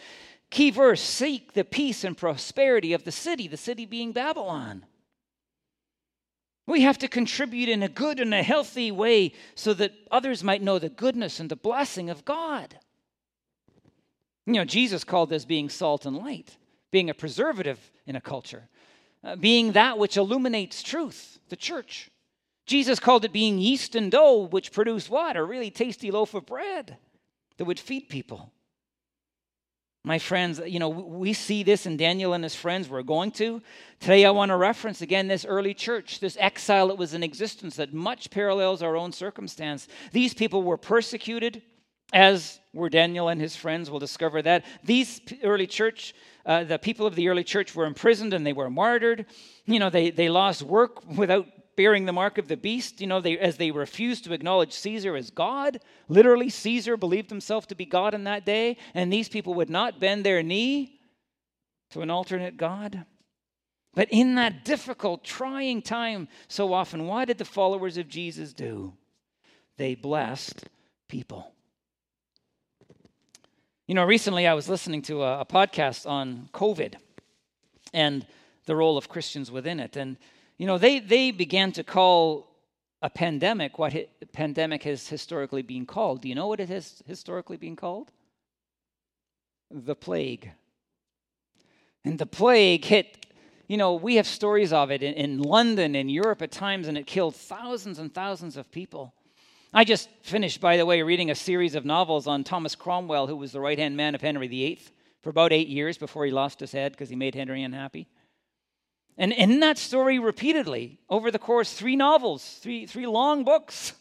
Key 0.49 0.71
verse 0.71 1.01
seek 1.01 1.53
the 1.53 1.63
peace 1.63 2.03
and 2.03 2.17
prosperity 2.17 2.93
of 2.93 3.03
the 3.03 3.11
city, 3.11 3.47
the 3.47 3.57
city 3.57 3.85
being 3.85 4.11
Babylon. 4.11 4.85
We 6.67 6.81
have 6.81 6.97
to 6.99 7.07
contribute 7.07 7.69
in 7.69 7.83
a 7.83 7.89
good 7.89 8.19
and 8.19 8.33
a 8.33 8.41
healthy 8.41 8.91
way 8.91 9.33
so 9.53 9.73
that 9.75 9.93
others 10.09 10.43
might 10.43 10.63
know 10.63 10.79
the 10.79 10.89
goodness 10.89 11.39
and 11.39 11.49
the 11.49 11.55
blessing 11.55 12.09
of 12.09 12.25
God. 12.25 12.79
You 14.47 14.53
know, 14.53 14.65
Jesus 14.65 15.03
called 15.03 15.29
this 15.29 15.45
being 15.45 15.69
salt 15.69 16.05
and 16.05 16.17
light, 16.17 16.57
being 16.91 17.09
a 17.09 17.13
preservative 17.13 17.91
in 18.07 18.15
a 18.15 18.21
culture. 18.21 18.67
Uh, 19.25 19.35
being 19.35 19.71
that 19.71 19.97
which 19.97 20.17
illuminates 20.17 20.83
truth, 20.83 21.39
the 21.49 21.55
church. 21.55 22.11
Jesus 22.67 22.99
called 22.99 23.25
it 23.25 23.33
being 23.33 23.57
yeast 23.57 23.95
and 23.95 24.11
dough, 24.11 24.47
which 24.51 24.71
produced 24.71 25.09
what? 25.09 25.35
A 25.35 25.43
really 25.43 25.71
tasty 25.71 26.11
loaf 26.11 26.35
of 26.35 26.45
bread 26.45 26.97
that 27.57 27.65
would 27.65 27.79
feed 27.79 28.07
people. 28.07 28.51
My 30.03 30.19
friends, 30.19 30.61
you 30.63 30.77
know, 30.77 30.89
we 30.89 31.33
see 31.33 31.63
this 31.63 31.87
in 31.87 31.97
Daniel 31.97 32.33
and 32.33 32.43
his 32.43 32.53
friends. 32.53 32.87
We're 32.87 33.01
going 33.01 33.31
to. 33.31 33.63
Today, 33.99 34.23
I 34.25 34.29
want 34.29 34.49
to 34.49 34.55
reference 34.55 35.01
again 35.01 35.27
this 35.27 35.45
early 35.45 35.73
church, 35.73 36.19
this 36.19 36.37
exile 36.39 36.89
that 36.89 36.97
was 36.97 37.15
in 37.15 37.23
existence 37.23 37.77
that 37.77 37.91
much 37.91 38.29
parallels 38.29 38.83
our 38.83 38.95
own 38.95 39.11
circumstance. 39.11 39.87
These 40.11 40.35
people 40.35 40.61
were 40.61 40.77
persecuted, 40.77 41.63
as 42.13 42.59
were 42.71 42.89
Daniel 42.89 43.29
and 43.29 43.41
his 43.41 43.55
friends. 43.55 43.89
We'll 43.89 43.99
discover 43.99 44.43
that. 44.43 44.63
These 44.83 45.21
early 45.41 45.65
church 45.65 46.13
uh, 46.45 46.63
the 46.63 46.77
people 46.77 47.05
of 47.05 47.15
the 47.15 47.27
early 47.27 47.43
church 47.43 47.75
were 47.75 47.85
imprisoned 47.85 48.33
and 48.33 48.45
they 48.45 48.53
were 48.53 48.69
martyred. 48.69 49.25
You 49.65 49.79
know, 49.79 49.89
they, 49.89 50.11
they 50.11 50.29
lost 50.29 50.61
work 50.61 51.07
without 51.07 51.47
bearing 51.75 52.05
the 52.05 52.13
mark 52.13 52.37
of 52.37 52.47
the 52.47 52.57
beast, 52.57 53.01
you 53.01 53.07
know, 53.07 53.19
they, 53.19 53.37
as 53.37 53.57
they 53.57 53.71
refused 53.71 54.23
to 54.23 54.33
acknowledge 54.33 54.73
Caesar 54.73 55.15
as 55.15 55.29
God. 55.29 55.79
Literally, 56.07 56.49
Caesar 56.49 56.97
believed 56.97 57.29
himself 57.29 57.67
to 57.67 57.75
be 57.75 57.85
God 57.85 58.13
in 58.13 58.23
that 58.25 58.45
day, 58.45 58.77
and 58.93 59.11
these 59.11 59.29
people 59.29 59.53
would 59.55 59.69
not 59.69 59.99
bend 59.99 60.25
their 60.25 60.41
knee 60.41 60.99
to 61.91 62.01
an 62.01 62.09
alternate 62.09 62.57
God. 62.57 63.05
But 63.93 64.09
in 64.11 64.35
that 64.35 64.65
difficult, 64.65 65.23
trying 65.23 65.81
time, 65.81 66.27
so 66.47 66.73
often, 66.73 67.07
what 67.07 67.27
did 67.27 67.37
the 67.37 67.45
followers 67.45 67.97
of 67.97 68.09
Jesus 68.09 68.53
do? 68.53 68.93
They 69.77 69.95
blessed 69.95 70.67
people. 71.07 71.54
You 73.87 73.93
know, 73.93 74.03
recently 74.03 74.47
I 74.47 74.55
was 74.55 74.67
listening 74.67 75.03
to 75.03 75.21
a, 75.21 75.41
a 75.41 75.45
podcast 75.45 76.09
on 76.09 76.49
COVID 76.53 76.95
and 77.93 78.25
the 78.65 78.75
role 78.75 78.97
of 78.97 79.09
Christians 79.09 79.51
within 79.51 79.79
it. 79.79 79.95
And 79.95 80.17
you 80.57 80.65
know, 80.65 80.79
they, 80.79 80.99
they 80.99 81.29
began 81.29 81.71
to 81.73 81.83
call 81.83 82.47
a 83.03 83.11
pandemic 83.11 83.77
what 83.77 83.93
hi- 83.93 84.07
pandemic 84.33 84.81
has 84.83 85.07
historically 85.07 85.61
been 85.61 85.85
called. 85.85 86.21
Do 86.21 86.29
you 86.29 86.33
know 86.33 86.47
what 86.47 86.59
it 86.59 86.69
has 86.69 87.03
historically 87.05 87.57
been 87.57 87.75
called? 87.75 88.11
The 89.69 89.95
plague. 89.95 90.49
And 92.03 92.17
the 92.17 92.25
plague 92.25 92.85
hit, 92.85 93.27
you 93.67 93.77
know, 93.77 93.93
we 93.93 94.15
have 94.15 94.25
stories 94.25 94.73
of 94.73 94.89
it 94.89 95.03
in, 95.03 95.13
in 95.13 95.43
London 95.43 95.93
in 95.93 96.09
Europe 96.09 96.41
at 96.41 96.51
times, 96.51 96.87
and 96.87 96.97
it 96.97 97.05
killed 97.05 97.35
thousands 97.35 97.99
and 97.99 98.11
thousands 98.11 98.57
of 98.57 98.71
people. 98.71 99.13
I 99.77 99.83
just 99.83 100.07
finished, 100.21 100.61
by 100.61 100.77
the 100.77 100.85
way, 100.85 101.01
reading 101.01 101.29
a 101.29 101.35
series 101.35 101.75
of 101.75 101.83
novels 101.83 102.27
on 102.27 102.45
Thomas 102.45 102.75
Cromwell, 102.75 103.27
who 103.27 103.35
was 103.35 103.51
the 103.51 103.59
right 103.59 103.77
hand 103.77 103.97
man 103.97 104.15
of 104.15 104.21
Henry 104.21 104.47
VIII 104.47 104.79
for 105.21 105.29
about 105.29 105.51
eight 105.51 105.67
years 105.67 105.97
before 105.97 106.23
he 106.23 106.31
lost 106.31 106.61
his 106.61 106.71
head 106.71 106.93
because 106.93 107.09
he 107.09 107.17
made 107.17 107.35
Henry 107.35 107.61
unhappy. 107.61 108.07
And 109.17 109.33
in 109.33 109.59
that 109.59 109.77
story, 109.77 110.17
repeatedly, 110.17 110.99
over 111.09 111.29
the 111.29 111.39
course, 111.39 111.73
three 111.73 111.97
novels, 111.97 112.57
three, 112.61 112.85
three 112.85 113.05
long 113.05 113.43
books, 113.43 113.91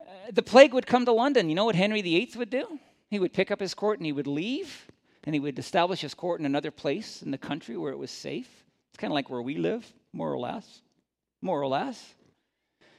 uh, 0.00 0.04
the 0.32 0.42
plague 0.42 0.74
would 0.74 0.88
come 0.88 1.04
to 1.04 1.12
London. 1.12 1.48
You 1.48 1.54
know 1.54 1.66
what 1.66 1.76
Henry 1.76 2.02
VIII 2.02 2.32
would 2.34 2.50
do? 2.50 2.80
He 3.10 3.20
would 3.20 3.32
pick 3.32 3.52
up 3.52 3.60
his 3.60 3.72
court 3.72 4.00
and 4.00 4.06
he 4.06 4.10
would 4.10 4.26
leave, 4.26 4.90
and 5.22 5.32
he 5.32 5.38
would 5.38 5.60
establish 5.60 6.00
his 6.00 6.14
court 6.14 6.40
in 6.40 6.46
another 6.46 6.72
place 6.72 7.22
in 7.22 7.30
the 7.30 7.38
country 7.38 7.76
where 7.76 7.92
it 7.92 7.98
was 7.98 8.10
safe. 8.10 8.50
It's 8.90 8.98
kind 8.98 9.12
of 9.12 9.14
like 9.14 9.30
where 9.30 9.42
we 9.42 9.58
live, 9.58 9.86
more 10.12 10.32
or 10.32 10.40
less. 10.40 10.82
More 11.40 11.62
or 11.62 11.68
less. 11.68 12.14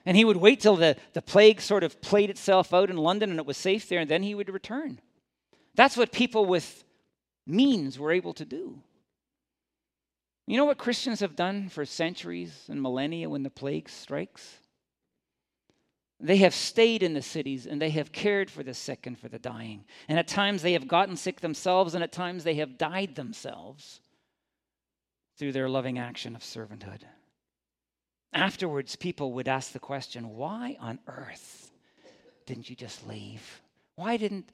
And 0.06 0.16
he 0.16 0.26
would 0.26 0.38
wait 0.38 0.60
till 0.60 0.76
the, 0.76 0.98
the 1.14 1.22
plague 1.22 1.62
sort 1.62 1.84
of 1.84 2.02
played 2.02 2.30
itself 2.30 2.74
out 2.74 2.90
in 2.90 2.98
London 2.98 3.32
and 3.32 3.40
it 3.40 3.46
was 3.46 3.58
safe 3.58 3.90
there, 3.90 4.00
and 4.00 4.10
then 4.10 4.24
he 4.24 4.36
would 4.36 4.50
return. 4.50 5.00
That's 5.74 5.98
what 5.98 6.12
people 6.12 6.46
with 6.46 6.84
means 7.48 7.98
were 7.98 8.12
able 8.12 8.34
to 8.34 8.46
do. 8.46 8.80
You 10.48 10.58
know 10.58 10.66
what 10.66 10.78
Christians 10.78 11.22
have 11.22 11.36
done 11.36 11.70
for 11.70 11.86
centuries 11.86 12.66
and 12.70 12.82
millennia 12.82 13.30
when 13.30 13.44
the 13.44 13.50
plague 13.50 13.90
strikes? 13.90 14.60
They 16.20 16.38
have 16.38 16.54
stayed 16.54 17.04
in 17.04 17.14
the 17.14 17.22
cities 17.22 17.66
and 17.66 17.82
they 17.82 17.90
have 17.90 18.12
cared 18.12 18.50
for 18.50 18.64
the 18.64 18.74
sick 18.74 19.06
and 19.06 19.20
for 19.20 19.28
the 19.28 19.40
dying. 19.40 19.86
And 20.08 20.18
at 20.20 20.28
times 20.28 20.62
they 20.62 20.74
have 20.74 20.88
gotten 20.88 21.18
sick 21.18 21.42
themselves, 21.42 21.94
and 21.94 22.04
at 22.04 22.12
times 22.12 22.44
they 22.44 22.56
have 22.56 22.78
died 22.78 23.16
themselves 23.16 24.02
through 25.38 25.52
their 25.52 25.68
loving 25.68 26.00
action 26.00 26.36
of 26.36 26.42
servanthood. 26.42 27.02
Afterwards, 28.36 28.98
people 28.98 29.32
would 29.32 29.48
ask 29.48 29.72
the 29.72 29.80
question 29.80 30.36
why 30.36 30.76
on 30.82 31.00
earth 31.08 31.72
didn't 32.46 32.70
you 32.70 32.76
just 32.76 33.08
leave? 33.08 33.62
Why 33.96 34.18
didn't 34.18 34.50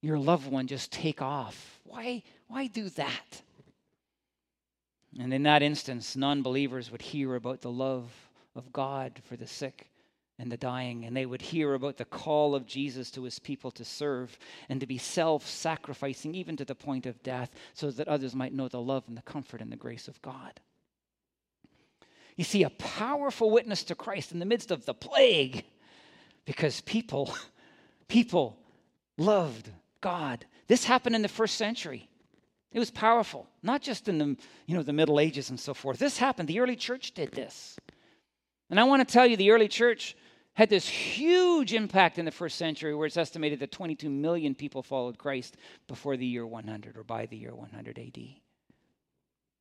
your 0.00 0.18
loved 0.18 0.50
one 0.50 0.68
just 0.68 0.92
take 0.92 1.20
off? 1.20 1.80
Why, 1.82 2.22
why 2.46 2.68
do 2.68 2.88
that? 2.90 3.42
And 5.18 5.34
in 5.34 5.42
that 5.42 5.62
instance, 5.62 6.14
non 6.14 6.42
believers 6.42 6.92
would 6.92 7.02
hear 7.02 7.34
about 7.34 7.60
the 7.60 7.72
love 7.72 8.08
of 8.54 8.72
God 8.72 9.20
for 9.24 9.36
the 9.36 9.48
sick 9.48 9.90
and 10.38 10.50
the 10.50 10.56
dying, 10.56 11.04
and 11.04 11.16
they 11.16 11.26
would 11.26 11.42
hear 11.42 11.74
about 11.74 11.96
the 11.96 12.04
call 12.04 12.54
of 12.54 12.66
Jesus 12.66 13.10
to 13.12 13.24
his 13.24 13.40
people 13.40 13.72
to 13.72 13.84
serve 13.84 14.38
and 14.68 14.80
to 14.80 14.86
be 14.86 14.98
self 14.98 15.46
sacrificing, 15.46 16.36
even 16.36 16.56
to 16.56 16.64
the 16.64 16.74
point 16.76 17.06
of 17.06 17.22
death, 17.24 17.50
so 17.72 17.90
that 17.90 18.06
others 18.06 18.34
might 18.34 18.52
know 18.52 18.68
the 18.68 18.80
love 18.80 19.04
and 19.08 19.16
the 19.16 19.22
comfort 19.22 19.60
and 19.60 19.72
the 19.72 19.76
grace 19.76 20.06
of 20.06 20.22
God. 20.22 20.60
You 22.36 22.44
see, 22.44 22.62
a 22.64 22.70
powerful 22.70 23.50
witness 23.50 23.84
to 23.84 23.94
Christ 23.94 24.32
in 24.32 24.38
the 24.38 24.46
midst 24.46 24.70
of 24.70 24.84
the 24.86 24.94
plague 24.94 25.64
because 26.44 26.80
people, 26.80 27.34
people 28.08 28.58
loved 29.16 29.70
God. 30.00 30.44
This 30.66 30.84
happened 30.84 31.14
in 31.14 31.22
the 31.22 31.28
first 31.28 31.56
century. 31.56 32.08
It 32.72 32.80
was 32.80 32.90
powerful, 32.90 33.48
not 33.62 33.82
just 33.82 34.08
in 34.08 34.18
the, 34.18 34.36
you 34.66 34.76
know, 34.76 34.82
the 34.82 34.92
Middle 34.92 35.20
Ages 35.20 35.50
and 35.50 35.60
so 35.60 35.74
forth. 35.74 35.98
This 35.98 36.18
happened. 36.18 36.48
The 36.48 36.58
early 36.58 36.74
church 36.74 37.12
did 37.12 37.30
this. 37.30 37.78
And 38.68 38.80
I 38.80 38.84
want 38.84 39.06
to 39.06 39.12
tell 39.12 39.26
you, 39.26 39.36
the 39.36 39.52
early 39.52 39.68
church 39.68 40.16
had 40.54 40.70
this 40.70 40.88
huge 40.88 41.72
impact 41.72 42.18
in 42.18 42.24
the 42.24 42.30
first 42.32 42.56
century 42.56 42.94
where 42.94 43.06
it's 43.06 43.16
estimated 43.16 43.60
that 43.60 43.70
22 43.70 44.08
million 44.10 44.54
people 44.54 44.82
followed 44.82 45.18
Christ 45.18 45.56
before 45.86 46.16
the 46.16 46.26
year 46.26 46.46
100 46.46 46.96
or 46.96 47.04
by 47.04 47.26
the 47.26 47.36
year 47.36 47.54
100 47.54 47.98
AD. 47.98 48.18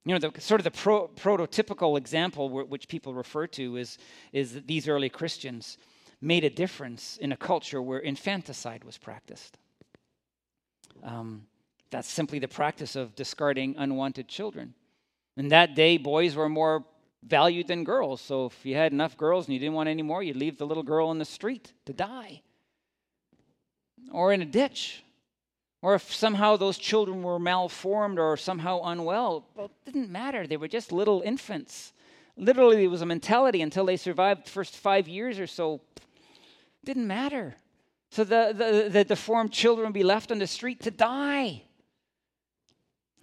You 0.05 0.13
know, 0.13 0.29
the 0.29 0.41
sort 0.41 0.59
of 0.59 0.65
the 0.65 0.71
pro, 0.71 1.07
prototypical 1.07 1.97
example 1.97 2.49
which 2.49 2.87
people 2.87 3.13
refer 3.13 3.47
to 3.47 3.77
is, 3.77 3.97
is 4.33 4.53
that 4.53 4.67
these 4.67 4.87
early 4.87 5.09
Christians 5.09 5.77
made 6.19 6.43
a 6.43 6.49
difference 6.49 7.17
in 7.17 7.31
a 7.31 7.37
culture 7.37 7.81
where 7.81 7.99
infanticide 7.99 8.83
was 8.83 8.97
practiced. 8.97 9.57
Um, 11.03 11.47
that's 11.89 12.09
simply 12.09 12.39
the 12.39 12.47
practice 12.47 12.95
of 12.95 13.15
discarding 13.15 13.75
unwanted 13.77 14.27
children. 14.27 14.73
In 15.37 15.49
that 15.49 15.75
day, 15.75 15.97
boys 15.97 16.35
were 16.35 16.49
more 16.49 16.85
valued 17.23 17.67
than 17.67 17.83
girls. 17.83 18.21
So 18.21 18.47
if 18.47 18.65
you 18.65 18.75
had 18.75 18.91
enough 18.91 19.17
girls 19.17 19.45
and 19.45 19.53
you 19.53 19.59
didn't 19.59 19.73
want 19.73 19.89
any 19.89 20.01
more, 20.01 20.21
you'd 20.21 20.35
leave 20.35 20.57
the 20.57 20.67
little 20.67 20.83
girl 20.83 21.11
in 21.11 21.17
the 21.17 21.25
street 21.25 21.73
to 21.85 21.93
die 21.93 22.41
or 24.11 24.33
in 24.33 24.41
a 24.41 24.45
ditch. 24.45 25.03
Or 25.83 25.95
if 25.95 26.13
somehow 26.13 26.55
those 26.55 26.77
children 26.77 27.23
were 27.23 27.37
malformed 27.37 28.17
or 28.17 28.37
somehow 28.37 28.81
unwell, 28.83 29.45
well, 29.53 29.69
it 29.85 29.91
didn't 29.91 30.09
matter. 30.09 30.47
They 30.47 30.55
were 30.55 30.69
just 30.69 30.93
little 30.93 31.21
infants. 31.21 31.91
Literally, 32.37 32.85
it 32.85 32.87
was 32.87 33.01
a 33.01 33.05
mentality 33.05 33.61
until 33.61 33.85
they 33.85 33.97
survived 33.97 34.45
the 34.45 34.49
first 34.49 34.77
five 34.77 35.09
years 35.09 35.39
or 35.39 35.45
so. 35.45 35.81
It 35.97 36.85
didn't 36.85 37.05
matter. 37.05 37.55
So 38.11 38.23
the, 38.23 38.53
the, 38.55 38.89
the 38.89 39.03
deformed 39.03 39.51
children 39.51 39.87
would 39.87 39.93
be 39.93 40.03
left 40.03 40.31
on 40.31 40.39
the 40.39 40.47
street 40.47 40.79
to 40.83 40.91
die. 40.91 41.63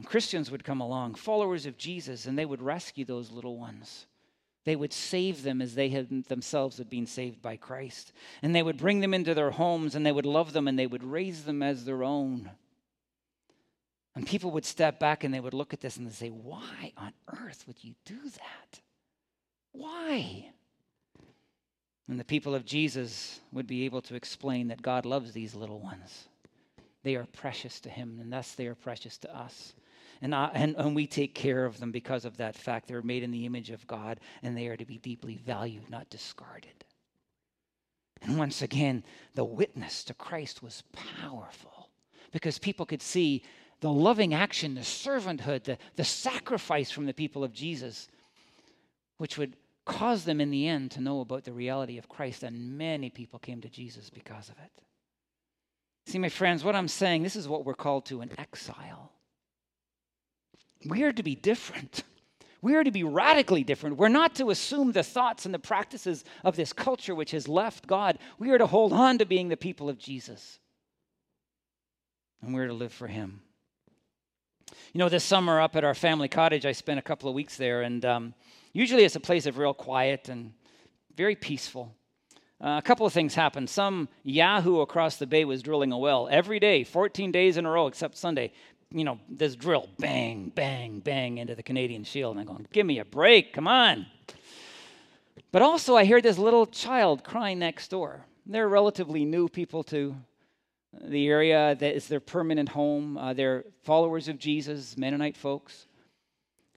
Christians 0.04 0.50
would 0.50 0.62
come 0.62 0.82
along, 0.82 1.14
followers 1.14 1.64
of 1.64 1.78
Jesus, 1.78 2.26
and 2.26 2.38
they 2.38 2.44
would 2.44 2.60
rescue 2.60 3.06
those 3.06 3.30
little 3.30 3.56
ones. 3.56 4.06
They 4.70 4.76
would 4.76 4.92
save 4.92 5.42
them 5.42 5.60
as 5.60 5.74
they 5.74 5.88
had 5.88 6.26
themselves 6.26 6.78
had 6.78 6.88
been 6.88 7.08
saved 7.08 7.42
by 7.42 7.56
Christ. 7.56 8.12
And 8.40 8.54
they 8.54 8.62
would 8.62 8.76
bring 8.76 9.00
them 9.00 9.12
into 9.12 9.34
their 9.34 9.50
homes 9.50 9.96
and 9.96 10.06
they 10.06 10.12
would 10.12 10.24
love 10.24 10.52
them 10.52 10.68
and 10.68 10.78
they 10.78 10.86
would 10.86 11.02
raise 11.02 11.42
them 11.42 11.60
as 11.60 11.84
their 11.84 12.04
own. 12.04 12.48
And 14.14 14.24
people 14.24 14.52
would 14.52 14.64
step 14.64 15.00
back 15.00 15.24
and 15.24 15.34
they 15.34 15.40
would 15.40 15.54
look 15.54 15.72
at 15.72 15.80
this 15.80 15.96
and 15.96 16.06
they 16.06 16.12
say, 16.12 16.28
Why 16.28 16.92
on 16.96 17.12
earth 17.42 17.64
would 17.66 17.82
you 17.82 17.96
do 18.04 18.20
that? 18.22 18.80
Why? 19.72 20.52
And 22.06 22.20
the 22.20 22.24
people 22.24 22.54
of 22.54 22.64
Jesus 22.64 23.40
would 23.50 23.66
be 23.66 23.84
able 23.86 24.02
to 24.02 24.14
explain 24.14 24.68
that 24.68 24.82
God 24.82 25.04
loves 25.04 25.32
these 25.32 25.56
little 25.56 25.80
ones. 25.80 26.28
They 27.02 27.16
are 27.16 27.26
precious 27.32 27.80
to 27.80 27.88
Him, 27.88 28.18
and 28.20 28.32
thus 28.32 28.52
they 28.52 28.68
are 28.68 28.76
precious 28.76 29.18
to 29.18 29.36
us. 29.36 29.72
And, 30.22 30.34
I, 30.34 30.50
and, 30.54 30.76
and 30.76 30.94
we 30.94 31.06
take 31.06 31.34
care 31.34 31.64
of 31.64 31.80
them 31.80 31.92
because 31.92 32.24
of 32.24 32.36
that 32.36 32.54
fact. 32.54 32.88
They're 32.88 33.02
made 33.02 33.22
in 33.22 33.30
the 33.30 33.46
image 33.46 33.70
of 33.70 33.86
God 33.86 34.20
and 34.42 34.56
they 34.56 34.66
are 34.68 34.76
to 34.76 34.84
be 34.84 34.98
deeply 34.98 35.36
valued, 35.36 35.88
not 35.88 36.10
discarded. 36.10 36.84
And 38.22 38.38
once 38.38 38.60
again, 38.60 39.02
the 39.34 39.44
witness 39.44 40.04
to 40.04 40.14
Christ 40.14 40.62
was 40.62 40.82
powerful 40.92 41.88
because 42.32 42.58
people 42.58 42.84
could 42.84 43.02
see 43.02 43.44
the 43.80 43.90
loving 43.90 44.34
action, 44.34 44.74
the 44.74 44.82
servanthood, 44.82 45.64
the, 45.64 45.78
the 45.96 46.04
sacrifice 46.04 46.90
from 46.90 47.06
the 47.06 47.14
people 47.14 47.42
of 47.42 47.52
Jesus, 47.52 48.08
which 49.16 49.38
would 49.38 49.56
cause 49.86 50.24
them 50.24 50.40
in 50.40 50.50
the 50.50 50.68
end 50.68 50.90
to 50.90 51.00
know 51.00 51.20
about 51.20 51.44
the 51.44 51.52
reality 51.52 51.96
of 51.96 52.10
Christ. 52.10 52.42
And 52.42 52.76
many 52.76 53.08
people 53.08 53.38
came 53.38 53.62
to 53.62 53.70
Jesus 53.70 54.10
because 54.10 54.50
of 54.50 54.56
it. 54.58 54.82
See, 56.06 56.18
my 56.18 56.28
friends, 56.28 56.62
what 56.62 56.76
I'm 56.76 56.88
saying, 56.88 57.22
this 57.22 57.36
is 57.36 57.48
what 57.48 57.64
we're 57.64 57.74
called 57.74 58.04
to 58.06 58.20
in 58.20 58.38
exile. 58.38 59.12
We 60.84 61.02
are 61.02 61.12
to 61.12 61.22
be 61.22 61.34
different. 61.34 62.04
We 62.62 62.74
are 62.74 62.84
to 62.84 62.90
be 62.90 63.04
radically 63.04 63.64
different. 63.64 63.96
We're 63.96 64.08
not 64.08 64.34
to 64.36 64.50
assume 64.50 64.92
the 64.92 65.02
thoughts 65.02 65.46
and 65.46 65.54
the 65.54 65.58
practices 65.58 66.24
of 66.44 66.56
this 66.56 66.72
culture 66.72 67.14
which 67.14 67.30
has 67.30 67.48
left 67.48 67.86
God. 67.86 68.18
We 68.38 68.50
are 68.50 68.58
to 68.58 68.66
hold 68.66 68.92
on 68.92 69.18
to 69.18 69.24
being 69.24 69.48
the 69.48 69.56
people 69.56 69.88
of 69.88 69.98
Jesus. 69.98 70.58
And 72.42 72.54
we're 72.54 72.66
to 72.66 72.74
live 72.74 72.92
for 72.92 73.06
Him. 73.06 73.40
You 74.92 74.98
know, 74.98 75.08
this 75.08 75.24
summer 75.24 75.60
up 75.60 75.76
at 75.76 75.84
our 75.84 75.94
family 75.94 76.28
cottage, 76.28 76.66
I 76.66 76.72
spent 76.72 76.98
a 76.98 77.02
couple 77.02 77.28
of 77.28 77.34
weeks 77.34 77.56
there, 77.56 77.82
and 77.82 78.04
um, 78.04 78.34
usually 78.72 79.04
it's 79.04 79.16
a 79.16 79.20
place 79.20 79.46
of 79.46 79.58
real 79.58 79.74
quiet 79.74 80.28
and 80.28 80.52
very 81.16 81.34
peaceful. 81.34 81.94
Uh, 82.62 82.76
a 82.76 82.82
couple 82.82 83.06
of 83.06 83.12
things 83.12 83.34
happened. 83.34 83.70
Some 83.70 84.08
Yahoo 84.22 84.80
across 84.80 85.16
the 85.16 85.26
bay 85.26 85.46
was 85.46 85.62
drilling 85.62 85.92
a 85.92 85.98
well 85.98 86.28
every 86.30 86.60
day, 86.60 86.84
14 86.84 87.32
days 87.32 87.56
in 87.56 87.64
a 87.64 87.70
row, 87.70 87.86
except 87.86 88.16
Sunday 88.18 88.52
you 88.92 89.04
know, 89.04 89.18
this 89.28 89.54
drill, 89.54 89.88
bang, 89.98 90.50
bang, 90.54 91.00
bang 91.00 91.38
into 91.38 91.54
the 91.54 91.62
Canadian 91.62 92.04
shield. 92.04 92.36
And 92.36 92.40
I'm 92.40 92.46
going, 92.46 92.66
give 92.72 92.86
me 92.86 92.98
a 92.98 93.04
break, 93.04 93.52
come 93.52 93.68
on. 93.68 94.06
But 95.52 95.62
also, 95.62 95.96
I 95.96 96.04
hear 96.04 96.20
this 96.20 96.38
little 96.38 96.66
child 96.66 97.24
crying 97.24 97.58
next 97.58 97.88
door. 97.88 98.24
They're 98.46 98.68
relatively 98.68 99.24
new 99.24 99.48
people 99.48 99.82
to 99.84 100.16
the 101.02 101.28
area 101.28 101.76
that 101.76 101.94
is 101.94 102.08
their 102.08 102.20
permanent 102.20 102.68
home. 102.68 103.16
Uh, 103.16 103.32
they're 103.32 103.64
followers 103.84 104.28
of 104.28 104.38
Jesus, 104.38 104.96
Mennonite 104.96 105.36
folks. 105.36 105.86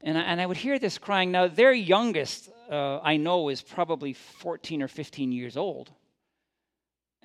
And 0.01 0.17
I, 0.17 0.21
and 0.21 0.41
I 0.41 0.45
would 0.45 0.57
hear 0.57 0.77
this 0.77 0.97
crying. 0.97 1.31
Now, 1.31 1.47
their 1.47 1.73
youngest, 1.73 2.49
uh, 2.69 2.99
I 2.99 3.17
know, 3.17 3.49
is 3.49 3.61
probably 3.61 4.13
14 4.13 4.83
or 4.83 4.87
15 4.87 5.31
years 5.31 5.57
old. 5.57 5.91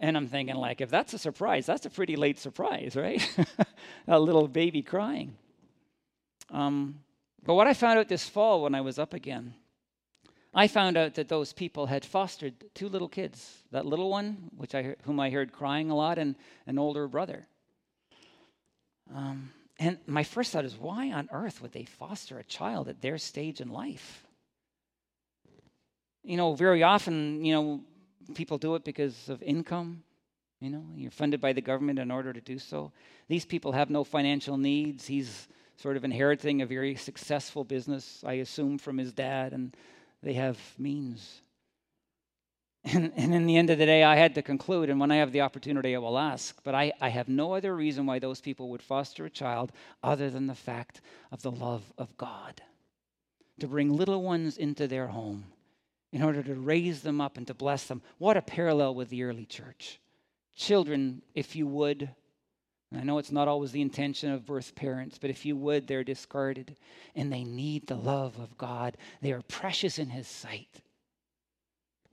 And 0.00 0.16
I'm 0.16 0.28
thinking, 0.28 0.54
like, 0.54 0.80
if 0.80 0.90
that's 0.90 1.12
a 1.12 1.18
surprise, 1.18 1.66
that's 1.66 1.86
a 1.86 1.90
pretty 1.90 2.16
late 2.16 2.38
surprise, 2.38 2.94
right? 2.94 3.28
a 4.08 4.18
little 4.18 4.46
baby 4.46 4.82
crying. 4.82 5.36
Um, 6.50 7.00
but 7.44 7.54
what 7.54 7.66
I 7.66 7.74
found 7.74 7.98
out 7.98 8.08
this 8.08 8.28
fall 8.28 8.62
when 8.62 8.74
I 8.74 8.80
was 8.80 8.98
up 8.98 9.12
again, 9.12 9.54
I 10.54 10.68
found 10.68 10.96
out 10.96 11.14
that 11.14 11.28
those 11.28 11.52
people 11.52 11.86
had 11.86 12.04
fostered 12.04 12.54
two 12.74 12.88
little 12.88 13.08
kids. 13.08 13.62
That 13.70 13.86
little 13.86 14.10
one, 14.10 14.50
which 14.56 14.74
I 14.74 14.96
whom 15.02 15.20
I 15.20 15.30
heard 15.30 15.52
crying 15.52 15.90
a 15.90 15.96
lot, 15.96 16.18
and 16.18 16.36
an 16.66 16.78
older 16.78 17.06
brother. 17.06 17.46
Um, 19.14 19.52
and 19.78 19.98
my 20.06 20.24
first 20.24 20.52
thought 20.52 20.64
is, 20.64 20.76
why 20.76 21.12
on 21.12 21.28
earth 21.32 21.62
would 21.62 21.72
they 21.72 21.84
foster 21.84 22.38
a 22.38 22.44
child 22.44 22.88
at 22.88 23.00
their 23.00 23.18
stage 23.18 23.60
in 23.60 23.68
life? 23.68 24.24
You 26.22 26.36
know, 26.36 26.54
very 26.54 26.82
often, 26.82 27.44
you 27.44 27.54
know, 27.54 27.80
people 28.34 28.58
do 28.58 28.74
it 28.74 28.84
because 28.84 29.28
of 29.28 29.42
income. 29.42 30.02
You 30.60 30.70
know, 30.70 30.84
you're 30.94 31.10
funded 31.10 31.40
by 31.40 31.52
the 31.52 31.60
government 31.60 31.98
in 31.98 32.10
order 32.10 32.32
to 32.32 32.40
do 32.40 32.58
so. 32.58 32.92
These 33.28 33.44
people 33.44 33.72
have 33.72 33.90
no 33.90 34.02
financial 34.02 34.56
needs. 34.56 35.06
He's 35.06 35.46
sort 35.76 35.96
of 35.96 36.04
inheriting 36.04 36.62
a 36.62 36.66
very 36.66 36.96
successful 36.96 37.62
business, 37.62 38.24
I 38.26 38.34
assume, 38.34 38.78
from 38.78 38.98
his 38.98 39.12
dad, 39.12 39.52
and 39.52 39.76
they 40.22 40.34
have 40.34 40.58
means. 40.78 41.42
And, 42.84 43.12
and 43.16 43.34
in 43.34 43.46
the 43.46 43.56
end 43.56 43.70
of 43.70 43.78
the 43.78 43.84
day, 43.84 44.02
I 44.02 44.16
had 44.16 44.36
to 44.36 44.40
conclude, 44.40 44.88
and 44.88 44.98
when 44.98 45.10
I 45.10 45.16
have 45.16 45.32
the 45.32 45.42
opportunity, 45.42 45.94
I 45.94 45.98
will 45.98 46.16
ask. 46.16 46.56
But 46.62 46.74
I, 46.74 46.92
I 47.00 47.10
have 47.10 47.28
no 47.28 47.52
other 47.52 47.74
reason 47.74 48.06
why 48.06 48.18
those 48.18 48.40
people 48.40 48.70
would 48.70 48.80
foster 48.80 49.26
a 49.26 49.30
child 49.30 49.72
other 50.02 50.30
than 50.30 50.46
the 50.46 50.54
fact 50.54 51.02
of 51.30 51.42
the 51.42 51.50
love 51.50 51.82
of 51.98 52.16
God. 52.16 52.62
To 53.60 53.66
bring 53.66 53.92
little 53.92 54.22
ones 54.22 54.56
into 54.56 54.86
their 54.86 55.08
home 55.08 55.44
in 56.12 56.22
order 56.22 56.42
to 56.42 56.54
raise 56.54 57.02
them 57.02 57.20
up 57.20 57.36
and 57.36 57.46
to 57.46 57.54
bless 57.54 57.86
them. 57.86 58.02
What 58.18 58.36
a 58.36 58.42
parallel 58.42 58.94
with 58.94 59.10
the 59.10 59.24
early 59.24 59.44
church. 59.44 60.00
Children, 60.56 61.22
if 61.34 61.54
you 61.54 61.66
would, 61.66 62.10
I 62.96 63.04
know 63.04 63.18
it's 63.18 63.32
not 63.32 63.48
always 63.48 63.72
the 63.72 63.82
intention 63.82 64.32
of 64.32 64.46
birth 64.46 64.74
parents, 64.74 65.18
but 65.18 65.30
if 65.30 65.44
you 65.44 65.56
would, 65.56 65.86
they're 65.86 66.04
discarded 66.04 66.76
and 67.14 67.30
they 67.30 67.44
need 67.44 67.86
the 67.86 67.96
love 67.96 68.38
of 68.38 68.56
God. 68.56 68.96
They 69.20 69.32
are 69.32 69.42
precious 69.42 69.98
in 69.98 70.08
His 70.08 70.26
sight. 70.26 70.80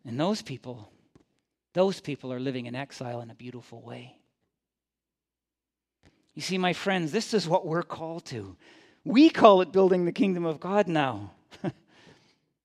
And 0.05 0.19
those 0.19 0.41
people, 0.41 0.89
those 1.73 2.01
people 2.01 2.31
are 2.33 2.39
living 2.39 2.65
in 2.65 2.75
exile 2.75 3.21
in 3.21 3.31
a 3.31 3.35
beautiful 3.35 3.81
way. 3.81 4.17
You 6.33 6.41
see, 6.41 6.57
my 6.57 6.73
friends, 6.73 7.13
this 7.13 7.33
is 7.33 7.47
what 7.47 7.65
we're 7.65 7.81
called 7.81 8.25
to. 8.25 8.57
We 9.05 9.29
call 9.29 9.61
it 9.61 9.71
building 9.71 10.03
the 10.03 10.11
kingdom 10.11 10.45
of 10.45 10.59
God 10.59 10.87
now. 10.87 11.31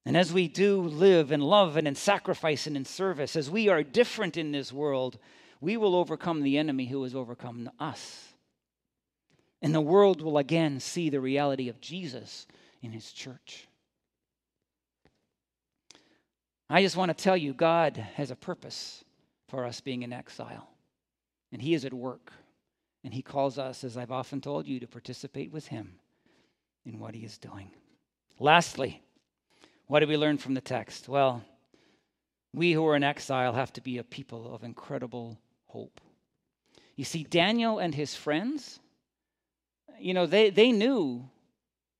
and 0.05 0.17
as 0.17 0.33
we 0.33 0.47
do 0.47 0.81
live 0.81 1.31
and 1.31 1.43
love 1.43 1.77
and 1.77 1.87
in 1.87 1.95
sacrifice 1.95 2.67
and 2.67 2.75
in 2.75 2.85
service, 2.85 3.35
as 3.35 3.49
we 3.49 3.69
are 3.69 3.83
different 3.83 4.37
in 4.37 4.51
this 4.51 4.73
world, 4.73 5.19
we 5.59 5.77
will 5.77 5.95
overcome 5.95 6.41
the 6.41 6.57
enemy 6.57 6.87
who 6.87 7.03
has 7.03 7.13
overcome 7.13 7.69
us. 7.79 8.33
And 9.61 9.75
the 9.75 9.81
world 9.81 10.21
will 10.21 10.39
again 10.39 10.79
see 10.79 11.09
the 11.09 11.21
reality 11.21 11.69
of 11.69 11.79
Jesus 11.79 12.47
in 12.81 12.91
his 12.91 13.11
church. 13.11 13.67
I 16.67 16.81
just 16.81 16.95
want 16.95 17.09
to 17.15 17.23
tell 17.23 17.35
you, 17.35 17.53
God 17.53 17.97
has 18.15 18.31
a 18.31 18.35
purpose 18.35 19.03
for 19.49 19.65
us 19.65 19.81
being 19.81 20.03
in 20.03 20.13
exile, 20.13 20.69
and 21.51 21.61
He 21.61 21.73
is 21.73 21.83
at 21.83 21.93
work. 21.93 22.31
And 23.03 23.13
He 23.13 23.21
calls 23.21 23.57
us, 23.57 23.83
as 23.83 23.97
I've 23.97 24.11
often 24.11 24.39
told 24.39 24.67
you, 24.67 24.79
to 24.79 24.87
participate 24.87 25.51
with 25.51 25.67
Him 25.67 25.99
in 26.85 26.97
what 26.97 27.13
He 27.13 27.25
is 27.25 27.37
doing. 27.37 27.71
Lastly, 28.39 29.03
what 29.91 29.99
do 29.99 30.07
we 30.07 30.15
learn 30.15 30.37
from 30.37 30.53
the 30.53 30.61
text? 30.61 31.09
Well, 31.09 31.43
we 32.53 32.71
who 32.71 32.87
are 32.87 32.95
in 32.95 33.03
exile 33.03 33.51
have 33.51 33.73
to 33.73 33.81
be 33.81 33.97
a 33.97 34.05
people 34.05 34.55
of 34.55 34.63
incredible 34.63 35.37
hope. 35.65 35.99
You 36.95 37.03
see, 37.03 37.23
Daniel 37.23 37.77
and 37.77 37.93
his 37.93 38.15
friends, 38.15 38.79
you 39.99 40.13
know, 40.13 40.25
they, 40.25 40.49
they 40.49 40.71
knew 40.71 41.29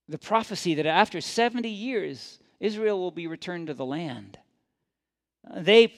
the 0.08 0.18
prophecy 0.18 0.74
that 0.76 0.86
after 0.86 1.20
70 1.20 1.68
years, 1.68 2.40
Israel 2.62 2.98
will 2.98 3.12
be 3.12 3.28
returned 3.28 3.68
to 3.68 3.74
the 3.74 3.86
land. 3.86 4.40
They 5.54 5.94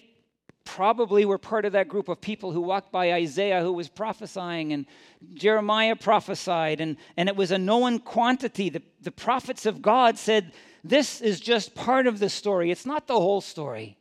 probably 0.65 1.25
were 1.25 1.37
part 1.37 1.65
of 1.65 1.73
that 1.73 1.87
group 1.87 2.09
of 2.09 2.21
people 2.21 2.51
who 2.51 2.61
walked 2.61 2.91
by 2.91 3.13
Isaiah 3.13 3.61
who 3.61 3.73
was 3.73 3.89
prophesying, 3.89 4.73
and 4.73 4.85
Jeremiah 5.33 5.95
prophesied, 5.95 6.81
and, 6.81 6.97
and 7.17 7.29
it 7.29 7.35
was 7.35 7.51
a 7.51 7.57
known 7.57 7.99
quantity. 7.99 8.69
The, 8.69 8.81
the 9.01 9.11
prophets 9.11 9.65
of 9.65 9.81
God 9.81 10.17
said, 10.17 10.53
This 10.83 11.21
is 11.21 11.39
just 11.39 11.75
part 11.75 12.07
of 12.07 12.19
the 12.19 12.29
story, 12.29 12.71
it's 12.71 12.85
not 12.85 13.07
the 13.07 13.19
whole 13.19 13.41
story. 13.41 13.97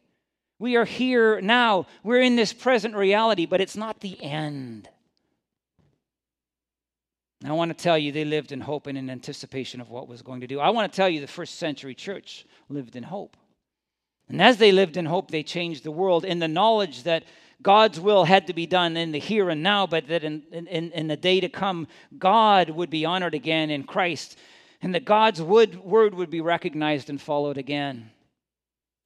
We 0.58 0.76
are 0.76 0.84
here 0.84 1.40
now, 1.40 1.86
we're 2.04 2.22
in 2.22 2.36
this 2.36 2.52
present 2.52 2.94
reality, 2.94 3.46
but 3.46 3.60
it's 3.60 3.76
not 3.76 4.00
the 4.00 4.22
end. 4.22 4.88
I 7.44 7.52
want 7.52 7.76
to 7.76 7.82
tell 7.82 7.98
you, 7.98 8.12
they 8.12 8.24
lived 8.24 8.52
in 8.52 8.60
hope 8.60 8.86
and 8.86 8.96
in 8.96 9.10
anticipation 9.10 9.80
of 9.80 9.90
what 9.90 10.06
was 10.06 10.22
going 10.22 10.42
to 10.42 10.46
do. 10.46 10.60
I 10.60 10.70
want 10.70 10.92
to 10.92 10.96
tell 10.96 11.08
you, 11.08 11.20
the 11.20 11.26
first 11.26 11.56
century 11.56 11.94
church 11.94 12.46
lived 12.68 12.94
in 12.94 13.02
hope. 13.02 13.36
And 14.32 14.40
as 14.40 14.56
they 14.56 14.72
lived 14.72 14.96
in 14.96 15.04
hope, 15.04 15.30
they 15.30 15.42
changed 15.42 15.84
the 15.84 15.90
world 15.90 16.24
in 16.24 16.38
the 16.38 16.48
knowledge 16.48 17.02
that 17.02 17.24
God's 17.60 18.00
will 18.00 18.24
had 18.24 18.46
to 18.46 18.54
be 18.54 18.64
done 18.64 18.96
in 18.96 19.12
the 19.12 19.18
here 19.18 19.50
and 19.50 19.62
now, 19.62 19.86
but 19.86 20.08
that 20.08 20.24
in, 20.24 20.42
in, 20.50 20.90
in 20.90 21.06
the 21.06 21.18
day 21.18 21.38
to 21.38 21.50
come, 21.50 21.86
God 22.18 22.70
would 22.70 22.88
be 22.88 23.04
honored 23.04 23.34
again 23.34 23.68
in 23.68 23.84
Christ, 23.84 24.38
and 24.80 24.94
that 24.94 25.04
God's 25.04 25.42
would, 25.42 25.78
word 25.84 26.14
would 26.14 26.30
be 26.30 26.40
recognized 26.40 27.10
and 27.10 27.20
followed 27.20 27.58
again. 27.58 28.10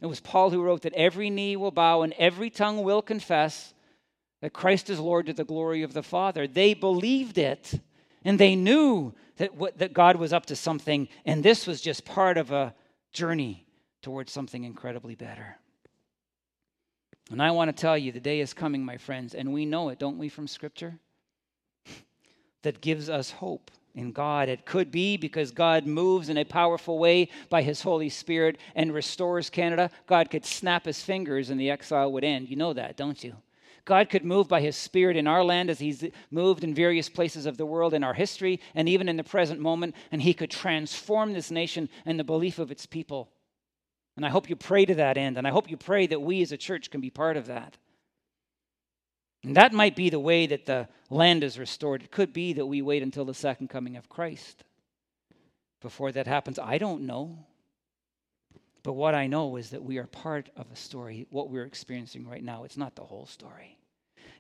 It 0.01 0.07
was 0.07 0.21
Paul 0.21 0.51
who 0.51 0.63
wrote 0.63 0.83
that 0.83 0.95
every 0.95 1.29
knee 1.29 1.57
will 1.57 1.73
bow 1.73 2.03
and 2.03 2.15
every 2.19 2.49
tongue 2.49 2.85
will 2.85 3.03
confess 3.03 3.75
that 4.43 4.53
Christ 4.53 4.89
is 4.91 5.01
Lord 5.01 5.27
to 5.27 5.33
the 5.33 5.45
glory 5.45 5.83
of 5.83 5.93
the 5.93 6.05
Father. 6.05 6.47
They 6.47 6.73
believed 6.73 7.37
it, 7.37 7.75
and 8.25 8.39
they 8.39 8.55
knew 8.55 9.13
that, 9.39 9.57
what, 9.57 9.77
that 9.79 9.93
God 9.93 10.17
was 10.17 10.33
up 10.33 10.47
to 10.47 10.57
something, 10.57 11.09
and 11.25 11.43
this 11.43 11.67
was 11.67 11.81
just 11.81 12.05
part 12.05 12.39
of 12.39 12.53
a 12.53 12.73
journey 13.13 13.66
towards 14.07 14.31
something 14.31 14.63
incredibly 14.63 15.17
better. 15.17 15.57
And 17.33 17.43
I 17.43 17.51
want 17.51 17.77
to 17.77 17.81
tell 17.81 17.99
you, 17.99 18.13
the 18.13 18.21
day 18.21 18.39
is 18.39 18.55
coming, 18.55 18.85
my 18.85 18.99
friends, 18.99 19.35
and 19.35 19.53
we 19.53 19.67
know 19.67 19.89
it, 19.89 19.99
don't 19.99 20.17
we, 20.17 20.29
from 20.29 20.47
Scripture? 20.47 21.01
that 22.63 22.81
gives 22.81 23.11
us 23.11 23.33
hope 23.33 23.73
in 23.97 24.13
God. 24.13 24.49
It 24.49 24.65
could 24.65 24.93
be 24.93 25.17
because 25.17 25.51
God 25.51 25.87
moves 25.87 26.29
in 26.29 26.39
a 26.39 26.45
powerful 26.45 27.01
way 27.01 27.31
by 27.51 27.63
His 27.63 27.83
Holy 27.83 28.09
Spirit 28.09 28.59
and 28.77 28.95
restores 28.95 29.51
Canada. 29.51 29.91
God 30.07 30.31
could 30.31 30.47
snap 30.47 30.85
His 30.85 31.03
fingers 31.03 31.51
and 31.51 31.59
the 31.59 31.71
exile 31.73 32.13
would 32.13 32.23
end. 32.23 32.49
You 32.49 32.55
know 32.55 32.75
that, 32.75 32.97
don't 32.97 33.25
you? 33.25 33.35
God 33.85 34.09
could 34.09 34.25
move 34.25 34.47
by 34.47 34.61
His 34.61 34.77
Spirit 34.77 35.17
in 35.17 35.27
our 35.27 35.43
land 35.43 35.69
as 35.69 35.81
He's 35.81 36.05
moved 36.31 36.63
in 36.63 36.77
various 36.77 37.09
places 37.09 37.45
of 37.45 37.57
the 37.57 37.67
world 37.67 37.93
in 37.93 38.05
our 38.05 38.15
history 38.15 38.61
and 38.77 38.89
even 38.89 39.09
in 39.09 39.17
the 39.17 39.25
present 39.25 39.59
moment, 39.59 39.97
and 40.13 40.23
He 40.23 40.33
could 40.33 40.53
transform 40.53 41.33
this 41.33 41.51
nation 41.51 41.89
and 42.05 42.21
the 42.21 42.25
belief 42.25 42.61
of 42.61 42.71
its 42.71 42.87
people. 42.87 43.33
And 44.17 44.25
I 44.25 44.31
hope 44.31 44.49
you 44.49 44.57
pray 44.57 44.85
to 44.87 44.95
that 44.97 45.19
end. 45.19 45.37
And 45.37 45.47
I 45.47 45.51
hope 45.51 45.71
you 45.71 45.77
pray 45.77 46.07
that 46.07 46.21
we 46.21 46.43
as 46.43 46.53
a 46.53 46.57
church 46.57 46.91
can 46.91 47.01
be 47.01 47.11
part 47.11 47.37
of 47.37 47.47
that. 47.47 47.77
And 49.45 49.57
that 49.57 49.73
might 49.73 49.95
be 49.95 50.11
the 50.11 50.19
way 50.19 50.47
that 50.47 50.67
the 50.67 50.89
land 51.11 51.45
is 51.45 51.59
restored. 51.59 52.03
It 52.03 52.11
could 52.11 52.33
be 52.33 52.55
that 52.55 52.67
we 52.67 52.83
wait 52.83 53.03
until 53.03 53.25
the 53.25 53.35
second 53.35 53.69
coming 53.69 53.97
of 53.97 54.09
Christ 54.09 54.65
before 55.81 56.11
that 56.13 56.27
happens. 56.27 56.59
I 56.59 56.79
don't 56.79 57.03
know. 57.03 57.47
But 58.83 58.95
what 58.95 59.15
I 59.15 59.27
know 59.27 59.57
is 59.57 59.71
that 59.71 59.83
we 59.83 59.99
are 59.99 60.07
part 60.07 60.49
of 60.57 60.67
a 60.73 60.77
story, 60.77 61.27
what 61.31 61.51
we're 61.51 61.65
experiencing 61.65 62.27
right 62.27 62.43
now. 62.43 62.65
It's 62.65 62.77
not 62.77 62.97
the 62.97 63.05
whole 63.05 63.27
story. 63.27 63.79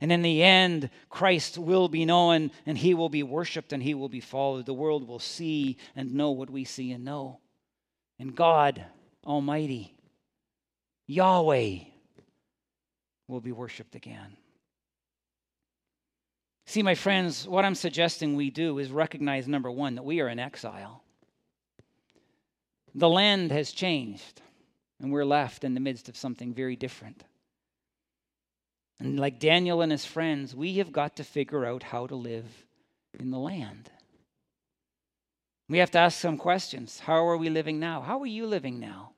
And 0.00 0.12
in 0.12 0.22
the 0.22 0.42
end, 0.42 0.90
Christ 1.08 1.58
will 1.58 1.88
be 1.88 2.04
known 2.04 2.50
and 2.64 2.76
he 2.76 2.94
will 2.94 3.08
be 3.08 3.22
worshiped 3.22 3.72
and 3.72 3.82
he 3.82 3.94
will 3.94 4.08
be 4.08 4.20
followed. 4.20 4.66
The 4.66 4.74
world 4.74 5.06
will 5.06 5.18
see 5.18 5.78
and 5.94 6.14
know 6.14 6.30
what 6.30 6.50
we 6.50 6.64
see 6.64 6.92
and 6.92 7.04
know. 7.04 7.40
And 8.18 8.34
God 8.34 8.84
Almighty, 9.26 9.92
Yahweh, 11.08 11.78
will 13.28 13.40
be 13.40 13.52
worshiped 13.52 13.96
again. 13.96 14.36
See, 16.66 16.82
my 16.82 16.94
friends, 16.94 17.46
what 17.46 17.64
I'm 17.64 17.74
suggesting 17.74 18.34
we 18.34 18.50
do 18.50 18.78
is 18.78 18.90
recognize 18.90 19.48
number 19.48 19.70
one, 19.70 19.96
that 19.96 20.04
we 20.04 20.20
are 20.20 20.28
in 20.28 20.38
exile. 20.38 21.02
The 22.94 23.08
land 23.08 23.50
has 23.50 23.72
changed, 23.72 24.42
and 25.00 25.12
we're 25.12 25.24
left 25.24 25.64
in 25.64 25.74
the 25.74 25.80
midst 25.80 26.08
of 26.08 26.16
something 26.16 26.54
very 26.54 26.76
different. 26.76 27.24
And 28.98 29.20
like 29.20 29.38
Daniel 29.38 29.82
and 29.82 29.92
his 29.92 30.06
friends, 30.06 30.54
we 30.54 30.78
have 30.78 30.92
got 30.92 31.16
to 31.16 31.24
figure 31.24 31.66
out 31.66 31.82
how 31.82 32.06
to 32.06 32.14
live 32.14 32.64
in 33.18 33.30
the 33.30 33.38
land. 33.38 33.90
We 35.68 35.78
have 35.78 35.90
to 35.92 35.98
ask 35.98 36.18
some 36.20 36.38
questions. 36.38 37.00
How 37.00 37.26
are 37.26 37.36
we 37.36 37.50
living 37.50 37.78
now? 37.78 38.00
How 38.00 38.20
are 38.20 38.26
you 38.26 38.46
living 38.46 38.80
now? 38.80 39.12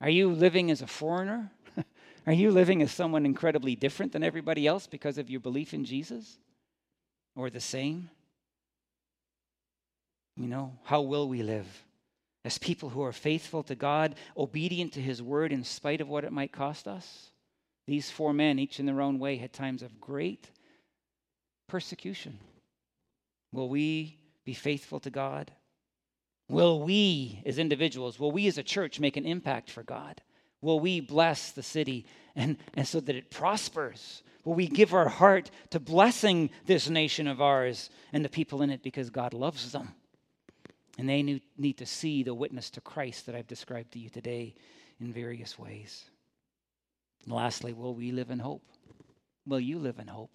Are 0.00 0.10
you 0.10 0.30
living 0.30 0.70
as 0.70 0.82
a 0.82 0.86
foreigner? 0.86 1.50
are 2.26 2.32
you 2.32 2.50
living 2.50 2.82
as 2.82 2.92
someone 2.92 3.26
incredibly 3.26 3.74
different 3.74 4.12
than 4.12 4.22
everybody 4.22 4.66
else 4.66 4.86
because 4.86 5.18
of 5.18 5.30
your 5.30 5.40
belief 5.40 5.74
in 5.74 5.84
Jesus? 5.84 6.38
Or 7.34 7.50
the 7.50 7.60
same? 7.60 8.10
You 10.36 10.46
know, 10.46 10.78
how 10.84 11.02
will 11.02 11.28
we 11.28 11.42
live? 11.42 11.66
As 12.44 12.58
people 12.58 12.88
who 12.88 13.02
are 13.02 13.12
faithful 13.12 13.64
to 13.64 13.74
God, 13.74 14.14
obedient 14.36 14.92
to 14.92 15.00
His 15.00 15.20
word 15.20 15.52
in 15.52 15.64
spite 15.64 16.00
of 16.00 16.08
what 16.08 16.24
it 16.24 16.32
might 16.32 16.52
cost 16.52 16.86
us? 16.86 17.30
These 17.86 18.10
four 18.10 18.32
men, 18.32 18.58
each 18.58 18.78
in 18.78 18.86
their 18.86 19.00
own 19.00 19.18
way, 19.18 19.36
had 19.36 19.52
times 19.52 19.82
of 19.82 20.00
great 20.00 20.50
persecution. 21.68 22.38
Will 23.52 23.68
we 23.68 24.18
be 24.44 24.54
faithful 24.54 25.00
to 25.00 25.10
God? 25.10 25.50
Will 26.48 26.80
we, 26.80 27.42
as 27.44 27.58
individuals, 27.58 28.18
will 28.18 28.32
we 28.32 28.46
as 28.46 28.58
a 28.58 28.62
church 28.62 28.98
make 28.98 29.16
an 29.16 29.26
impact 29.26 29.70
for 29.70 29.82
God? 29.82 30.22
Will 30.60 30.80
we 30.80 31.00
bless 31.00 31.52
the 31.52 31.62
city 31.62 32.06
and, 32.34 32.56
and 32.74 32.86
so 32.86 33.00
that 33.00 33.14
it 33.14 33.30
prospers? 33.30 34.22
Will 34.44 34.54
we 34.54 34.66
give 34.66 34.94
our 34.94 35.08
heart 35.08 35.50
to 35.70 35.78
blessing 35.78 36.50
this 36.64 36.88
nation 36.88 37.26
of 37.26 37.42
ours 37.42 37.90
and 38.12 38.24
the 38.24 38.30
people 38.30 38.62
in 38.62 38.70
it 38.70 38.82
because 38.82 39.10
God 39.10 39.34
loves 39.34 39.72
them? 39.72 39.94
And 40.96 41.08
they 41.08 41.22
need 41.22 41.78
to 41.78 41.86
see 41.86 42.22
the 42.22 42.34
witness 42.34 42.70
to 42.70 42.80
Christ 42.80 43.26
that 43.26 43.34
I've 43.34 43.46
described 43.46 43.92
to 43.92 43.98
you 43.98 44.08
today 44.08 44.54
in 44.98 45.12
various 45.12 45.58
ways. 45.58 46.04
And 47.24 47.32
lastly, 47.32 47.72
will 47.72 47.94
we 47.94 48.10
live 48.10 48.30
in 48.30 48.38
hope? 48.38 48.64
Will 49.46 49.60
you 49.60 49.78
live 49.78 49.98
in 49.98 50.08
hope? 50.08 50.34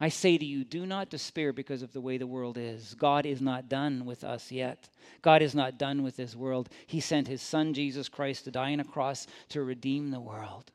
I 0.00 0.08
say 0.08 0.36
to 0.36 0.44
you, 0.44 0.64
do 0.64 0.86
not 0.86 1.08
despair 1.08 1.52
because 1.52 1.82
of 1.82 1.92
the 1.92 2.00
way 2.00 2.18
the 2.18 2.26
world 2.26 2.58
is. 2.58 2.94
God 2.94 3.26
is 3.26 3.40
not 3.40 3.68
done 3.68 4.04
with 4.04 4.24
us 4.24 4.50
yet. 4.50 4.88
God 5.22 5.40
is 5.40 5.54
not 5.54 5.78
done 5.78 6.02
with 6.02 6.16
this 6.16 6.34
world. 6.34 6.68
He 6.86 7.00
sent 7.00 7.28
his 7.28 7.40
son, 7.40 7.74
Jesus 7.74 8.08
Christ, 8.08 8.44
to 8.44 8.50
die 8.50 8.72
on 8.72 8.80
a 8.80 8.84
cross 8.84 9.26
to 9.50 9.62
redeem 9.62 10.10
the 10.10 10.20
world 10.20 10.72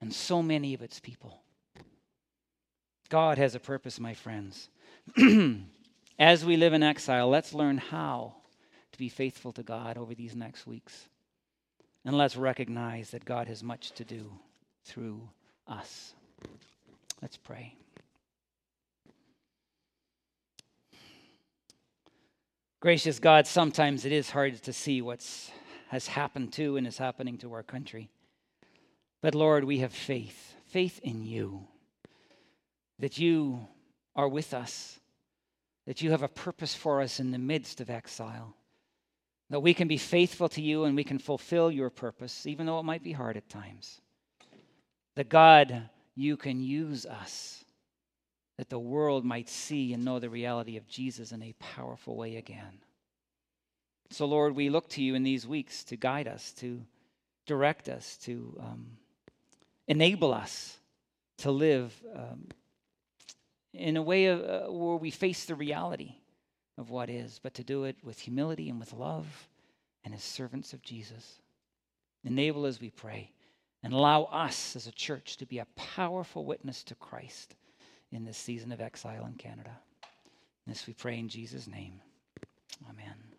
and 0.00 0.12
so 0.12 0.42
many 0.42 0.74
of 0.74 0.82
its 0.82 1.00
people. 1.00 1.42
God 3.08 3.38
has 3.38 3.54
a 3.54 3.60
purpose, 3.60 4.00
my 4.00 4.14
friends. 4.14 4.68
As 6.18 6.44
we 6.44 6.56
live 6.56 6.72
in 6.72 6.82
exile, 6.82 7.28
let's 7.28 7.54
learn 7.54 7.78
how 7.78 8.34
to 8.92 8.98
be 8.98 9.08
faithful 9.08 9.52
to 9.52 9.62
God 9.62 9.98
over 9.98 10.14
these 10.14 10.34
next 10.34 10.66
weeks. 10.66 11.08
And 12.04 12.16
let's 12.16 12.36
recognize 12.36 13.10
that 13.10 13.24
God 13.24 13.48
has 13.48 13.62
much 13.62 13.92
to 13.92 14.04
do 14.04 14.30
through 14.84 15.20
us. 15.66 16.14
Let's 17.20 17.36
pray. 17.36 17.74
Gracious 22.80 23.18
God, 23.18 23.46
sometimes 23.46 24.04
it 24.04 24.12
is 24.12 24.30
hard 24.30 24.62
to 24.62 24.72
see 24.72 25.00
what 25.00 25.26
has 25.88 26.06
happened 26.06 26.52
to 26.54 26.76
and 26.76 26.86
is 26.86 26.98
happening 26.98 27.38
to 27.38 27.52
our 27.54 27.62
country. 27.62 28.10
But 29.22 29.34
Lord, 29.34 29.64
we 29.64 29.78
have 29.78 29.94
faith, 29.94 30.54
faith 30.66 31.00
in 31.02 31.24
you, 31.24 31.66
that 32.98 33.18
you 33.18 33.66
are 34.14 34.28
with 34.28 34.52
us, 34.52 35.00
that 35.86 36.02
you 36.02 36.10
have 36.10 36.22
a 36.22 36.28
purpose 36.28 36.74
for 36.74 37.00
us 37.00 37.18
in 37.18 37.30
the 37.30 37.38
midst 37.38 37.80
of 37.80 37.88
exile, 37.88 38.54
that 39.48 39.60
we 39.60 39.72
can 39.72 39.88
be 39.88 39.98
faithful 39.98 40.48
to 40.50 40.60
you 40.60 40.84
and 40.84 40.94
we 40.94 41.04
can 41.04 41.18
fulfill 41.18 41.70
your 41.70 41.88
purpose, 41.88 42.46
even 42.46 42.66
though 42.66 42.78
it 42.78 42.84
might 42.84 43.02
be 43.02 43.12
hard 43.12 43.38
at 43.38 43.48
times. 43.48 44.02
That 45.14 45.30
God, 45.30 45.88
you 46.14 46.36
can 46.36 46.60
use 46.60 47.06
us 47.06 47.64
that 48.56 48.70
the 48.70 48.78
world 48.78 49.24
might 49.24 49.48
see 49.48 49.92
and 49.92 50.04
know 50.04 50.18
the 50.18 50.30
reality 50.30 50.76
of 50.76 50.88
Jesus 50.88 51.32
in 51.32 51.42
a 51.42 51.54
powerful 51.58 52.16
way 52.16 52.36
again. 52.36 52.80
So, 54.10 54.24
Lord, 54.24 54.54
we 54.54 54.70
look 54.70 54.88
to 54.90 55.02
you 55.02 55.14
in 55.14 55.24
these 55.24 55.46
weeks 55.46 55.84
to 55.84 55.96
guide 55.96 56.28
us, 56.28 56.52
to 56.58 56.82
direct 57.46 57.88
us, 57.88 58.16
to 58.18 58.56
um, 58.60 58.86
enable 59.88 60.32
us 60.32 60.78
to 61.38 61.50
live 61.50 61.92
um, 62.14 62.46
in 63.74 63.96
a 63.96 64.02
way 64.02 64.26
of, 64.26 64.40
uh, 64.40 64.72
where 64.72 64.96
we 64.96 65.10
face 65.10 65.44
the 65.44 65.54
reality 65.54 66.14
of 66.78 66.90
what 66.90 67.10
is, 67.10 67.40
but 67.42 67.54
to 67.54 67.64
do 67.64 67.84
it 67.84 67.96
with 68.02 68.18
humility 68.18 68.70
and 68.70 68.80
with 68.80 68.92
love 68.92 69.48
and 70.04 70.14
as 70.14 70.22
servants 70.22 70.72
of 70.72 70.82
Jesus. 70.82 71.40
Enable 72.24 72.64
as 72.64 72.80
we 72.80 72.90
pray 72.90 73.30
and 73.82 73.92
allow 73.92 74.24
us 74.24 74.76
as 74.76 74.86
a 74.86 74.92
church 74.92 75.36
to 75.36 75.46
be 75.46 75.58
a 75.58 75.66
powerful 75.76 76.44
witness 76.44 76.82
to 76.84 76.94
Christ 76.94 77.54
in 78.12 78.24
this 78.24 78.38
season 78.38 78.72
of 78.72 78.80
exile 78.80 79.26
in 79.26 79.34
Canada. 79.34 79.78
This 80.66 80.86
we 80.86 80.94
pray 80.94 81.18
in 81.18 81.28
Jesus' 81.28 81.68
name. 81.68 82.00
Amen. 82.90 83.35